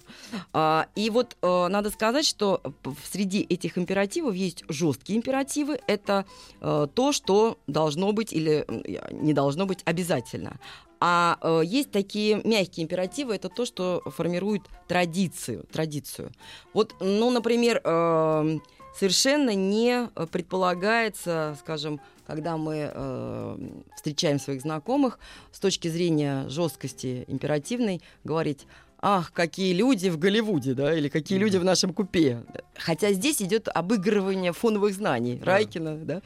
А, 0.54 0.88
и 0.96 1.10
вот 1.10 1.38
а, 1.42 1.68
надо 1.68 1.90
сказать, 1.90 2.26
что 2.26 2.62
среди 3.10 3.42
этих 3.42 3.78
императивов 3.78 4.36
есть 4.36 4.64
жесткие 4.70 5.18
императивы, 5.18 5.80
это 5.88 6.26
а, 6.62 6.88
то, 6.88 7.12
что 7.12 7.58
должно 7.68 8.12
быть 8.12 8.34
или 8.34 8.66
не 9.12 9.34
должно 9.34 9.66
быть 9.66 9.80
обязательно. 9.86 10.60
А 11.00 11.38
э, 11.42 11.62
есть 11.64 11.92
такие 11.92 12.42
мягкие 12.44 12.84
императивы, 12.84 13.36
это 13.36 13.50
то, 13.50 13.66
что 13.66 14.02
формирует 14.06 14.64
традицию. 14.88 15.66
традицию. 15.72 16.32
Вот, 16.74 16.96
ну, 17.00 17.30
например, 17.30 17.82
э, 17.84 18.58
совершенно 18.96 19.54
не 19.54 20.10
предполагается, 20.32 21.58
скажем, 21.60 22.02
когда 22.28 22.58
мы 22.58 22.92
э, 22.94 23.58
встречаем 23.96 24.40
своих 24.40 24.62
знакомых, 24.62 25.18
с 25.52 25.60
точки 25.60 25.88
зрения 25.88 26.48
жесткости 26.50 27.24
императивной, 27.28 28.02
говорить 28.24 28.68
ах, 29.08 29.32
какие 29.32 29.74
люди 29.74 30.10
в 30.10 30.20
Голливуде, 30.20 30.74
да, 30.74 30.94
или 30.94 31.08
какие 31.08 31.38
mm-hmm. 31.38 31.42
люди 31.42 31.58
в 31.58 31.64
нашем 31.64 31.94
купе. 31.94 32.44
Хотя 32.76 33.14
здесь 33.14 33.42
идет 33.42 33.70
обыгрывание 33.74 34.52
фоновых 34.52 34.94
знаний 34.94 35.38
да. 35.38 35.46
Райкина, 35.46 35.96
да. 35.96 36.16
да. 36.16 36.22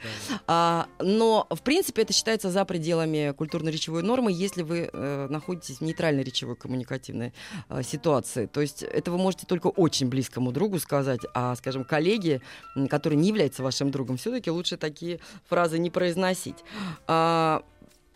А, 0.48 0.86
но, 0.98 1.46
в 1.48 1.62
принципе, 1.62 2.02
это 2.02 2.12
считается 2.12 2.50
за 2.50 2.64
пределами 2.64 3.32
культурно-речевой 3.38 4.02
нормы, 4.02 4.32
если 4.32 4.62
вы 4.62 4.90
э, 4.92 5.26
находитесь 5.30 5.76
в 5.78 5.82
нейтральной 5.82 6.24
речевой 6.24 6.56
коммуникативной 6.56 7.32
э, 7.68 7.82
ситуации. 7.84 8.46
То 8.46 8.60
есть 8.60 8.82
это 8.82 9.12
вы 9.12 9.18
можете 9.18 9.46
только 9.46 9.68
очень 9.68 10.08
близкому 10.08 10.50
другу 10.50 10.80
сказать, 10.80 11.20
а, 11.34 11.54
скажем, 11.54 11.84
коллеге, 11.84 12.42
который 12.90 13.14
не 13.14 13.28
является 13.28 13.62
вашим 13.62 13.92
другом, 13.92 14.16
все-таки 14.16 14.50
лучше 14.50 14.76
такие 14.76 15.20
фразы 15.48 15.78
не 15.78 15.90
произносить. 15.90 16.58
А, 17.06 17.62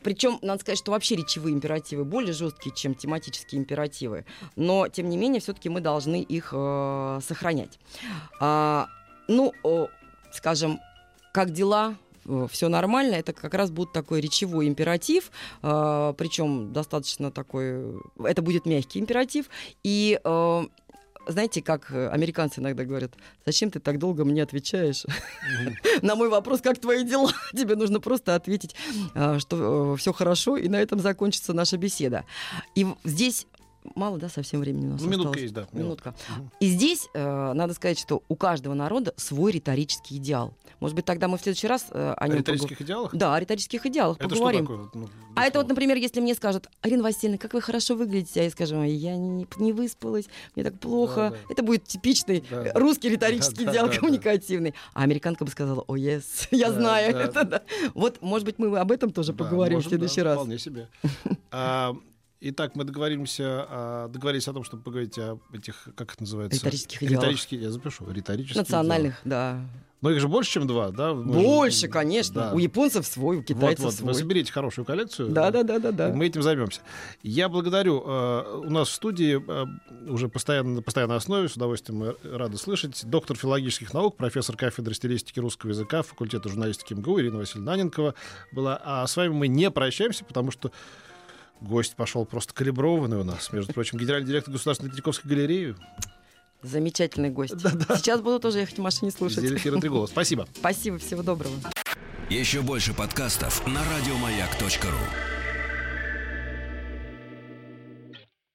причем, 0.07 0.39
надо 0.41 0.61
сказать, 0.61 0.79
что 0.79 0.93
вообще 0.93 1.17
речевые 1.17 1.53
императивы 1.53 2.05
более 2.05 2.33
жесткие, 2.33 2.73
чем 2.73 2.95
тематические 2.95 3.61
императивы. 3.61 4.25
Но, 4.55 4.87
тем 4.87 5.09
не 5.09 5.17
менее, 5.17 5.41
все-таки 5.41 5.69
мы 5.69 5.81
должны 5.81 6.23
их 6.23 6.51
э, 6.53 7.21
сохранять. 7.27 7.81
А, 8.39 8.87
ну, 9.27 9.53
э, 9.65 9.87
скажем, 10.33 10.79
как 11.33 11.51
дела, 11.51 11.97
э, 12.25 12.47
все 12.49 12.69
нормально, 12.69 13.17
это 13.17 13.33
как 13.33 13.53
раз 13.55 13.73
будет 13.73 13.93
такой 13.93 14.21
речевой 14.21 14.69
императив, 14.69 15.33
э, 15.65 16.15
причем 16.17 16.73
достаточно 16.73 17.33
такой, 17.33 18.01
это 18.23 18.43
будет 18.43 18.65
мягкий 18.65 19.01
императив, 19.01 19.47
и 19.83 20.21
э, 20.23 20.67
знаете, 21.27 21.63
как 21.63 21.91
э, 21.91 22.09
американцы 22.09 22.61
иногда 22.61 22.85
говорят, 22.85 23.13
зачем 23.45 23.71
ты 23.71 23.81
так 23.81 23.99
долго 23.99 24.25
мне 24.25 24.43
отвечаешь 24.43 25.05
на 26.03 26.15
мой 26.15 26.29
вопрос, 26.29 26.61
как 26.61 26.79
твои 26.79 27.05
дела? 27.05 27.33
Тебе 27.53 27.77
нужно 27.77 28.01
просто 28.01 28.35
ответить, 28.35 28.75
а, 29.15 29.39
что 29.39 29.95
э, 29.95 29.97
все 29.99 30.13
хорошо, 30.13 30.57
и 30.57 30.69
на 30.69 30.77
этом 30.77 31.01
закончится 31.01 31.53
наша 31.53 31.77
беседа. 31.77 32.25
И 32.75 32.87
здесь 33.05 33.47
мало, 33.95 34.19
да, 34.19 34.29
совсем 34.29 34.61
времени 34.61 34.87
у 34.87 34.91
нас 34.91 35.01
ну, 35.01 35.09
Минутка 35.09 35.31
осталось. 35.31 35.43
есть, 35.43 35.55
да. 35.55 35.67
Минутка. 35.73 36.15
Угу. 36.37 36.51
И 36.61 36.69
здесь 36.69 37.09
э, 37.15 37.53
надо 37.53 37.75
сказать, 37.75 37.99
что 37.99 38.23
у 38.29 38.37
каждого 38.37 38.75
народа 38.75 39.15
свой 39.17 39.53
риторический 39.53 40.17
идеал. 40.17 40.55
Может 40.81 40.95
быть, 40.95 41.05
тогда 41.05 41.29
мы 41.29 41.39
в 41.39 41.41
следующий 41.41 41.67
раз 41.67 41.87
э, 41.91 42.15
о 42.17 42.29
нем... 42.29 42.37
О 42.37 42.39
риторических 42.39 42.79
погу... 42.79 42.87
идеалах? 42.87 43.15
Да, 43.15 43.35
о 43.35 43.41
риторических 43.41 43.87
идеалах 43.87 44.19
это 44.19 44.29
поговорим. 44.29 44.65
Что 44.65 44.77
такое? 44.77 44.91
Ну, 44.95 45.09
а 45.35 45.45
это 45.45 45.59
вот, 45.59 45.69
например, 45.69 45.97
если 45.97 46.21
мне 46.21 46.35
скажут, 46.35 46.69
Арина 46.81 47.03
Васильевна, 47.03 47.39
как 47.39 47.55
вы 47.55 47.61
хорошо 47.61 47.95
выглядите, 47.95 48.41
а 48.41 48.45
я 48.45 48.51
скажу, 48.51 48.83
я 48.83 49.17
не, 49.17 49.47
не 49.59 49.73
выспалась, 49.73 50.27
мне 50.55 50.65
так 50.65 50.79
плохо. 50.79 51.31
Да, 51.31 51.31
да. 51.31 51.37
Это 51.51 51.63
будет 51.63 51.85
типичный 51.85 52.45
да, 52.51 52.73
русский 52.75 53.09
риторический 53.09 53.65
да, 53.65 53.73
идеал 53.73 53.89
да, 53.89 53.97
коммуникативный. 53.97 54.71
Да. 54.71 54.77
А 54.95 55.03
американка 55.03 55.45
бы 55.45 55.51
сказала, 55.51 55.85
о, 55.87 55.97
yes, 55.97 56.25
я 56.51 56.69
да, 56.69 56.75
знаю 56.75 57.13
да. 57.13 57.23
это. 57.23 57.45
Да. 57.45 57.63
Вот, 57.95 58.23
может 58.23 58.47
быть, 58.47 58.59
мы 58.59 58.79
об 58.79 58.93
этом 58.93 59.13
тоже 59.13 59.33
да, 59.33 59.45
поговорим 59.45 59.77
можем, 59.77 59.89
в 59.89 59.91
следующий 59.91 60.23
да, 60.23 60.25
раз. 60.25 60.35
Вполне 60.37 60.59
себе. 60.59 60.89
А, 62.37 62.49
Итак, 62.49 62.77
мы 62.77 62.85
договоримся, 62.85 63.67
а, 63.69 64.09
договорились 64.09 64.47
о 64.49 64.53
том, 64.53 64.65
чтобы 64.65 64.83
поговорить 64.83 65.19
о 65.19 65.39
этих, 65.53 65.89
как 65.97 66.13
это 66.13 66.23
называется? 66.23 66.59
Риторических 66.59 67.03
идеалах. 67.03 67.23
Риторические, 67.23 67.63
я 67.63 67.71
запишу, 67.71 68.11
риторические 68.11 68.61
Национальных, 68.61 69.21
идеалах. 69.25 69.61
да. 69.61 69.61
Но 70.03 70.11
их 70.11 70.21
же 70.21 70.29
больше, 70.29 70.53
чем 70.53 70.67
два, 70.67 70.91
да? 70.91 71.15
Больше, 71.15 71.89
конечно. 71.89 72.35
Да. 72.35 72.53
У 72.53 72.59
японцев 72.59 73.07
свой, 73.07 73.39
у 73.39 73.43
китайцев 73.43 73.87
вот, 73.87 73.91
вот. 73.93 73.95
свой. 73.95 74.13
Вы 74.13 74.19
соберите 74.19 74.53
хорошую 74.53 74.85
коллекцию. 74.85 75.31
Да, 75.31 75.51
да, 75.51 75.63
да, 75.63 75.79
да, 75.79 75.91
да. 75.91 76.09
Мы 76.11 76.27
этим 76.27 76.43
займемся. 76.43 76.83
Я 77.23 77.49
благодарю. 77.49 78.05
Э, 78.07 78.61
у 78.67 78.71
нас 78.71 78.89
в 78.89 78.93
студии 78.93 79.43
э, 79.45 80.11
уже 80.11 80.29
постоянно, 80.29 80.77
на 80.77 80.83
постоянной 80.83 81.17
основе, 81.17 81.49
с 81.49 81.57
удовольствием 81.57 81.99
мы 81.99 82.17
рады 82.37 82.59
слышать, 82.59 83.05
доктор 83.07 83.39
филологических 83.39 83.95
наук, 83.95 84.17
профессор 84.17 84.55
кафедры 84.55 84.95
стилистики 84.95 85.41
русского 85.41 85.71
языка 85.71 86.03
факультета 86.03 86.51
журналистики 86.51 86.93
МГУ 86.93 87.19
Ирина 87.19 87.39
Васильевна 87.39 87.73
Наненкова 87.73 88.15
была. 88.53 88.79
А 88.85 89.07
с 89.07 89.17
вами 89.17 89.31
мы 89.31 89.49
не 89.49 89.71
прощаемся, 89.71 90.27
потому 90.27 90.51
что 90.51 90.71
Гость 91.61 91.97
пошел 91.97 92.25
просто 92.25 92.55
калиброванный 92.55 93.19
у 93.19 93.25
нас. 93.25 93.53
Между 93.53 93.73
прочим, 93.73 93.99
генеральный 93.99 94.29
директор 94.29 94.53
Государственной 94.53 94.91
Третьяковской 94.91 95.29
галереи. 95.29 95.75
Замечательный 96.63 97.31
гость. 97.31 97.57
Да, 97.57 97.71
да. 97.71 97.97
Сейчас 97.97 98.21
буду 98.21 98.41
тоже 98.41 98.61
ехать 98.61 98.79
в 98.79 98.83
машине 98.83 99.11
слушать. 99.11 99.41
Зелефира 99.41 99.79
Триголова. 99.79 100.07
Спасибо. 100.07 100.47
Спасибо, 100.55 100.99
всего 100.99 101.23
доброго. 101.23 101.55
Еще 102.29 102.61
больше 102.63 102.93
подкастов 102.93 103.65
на 103.67 103.81
радиомаяк.ру 103.85 105.36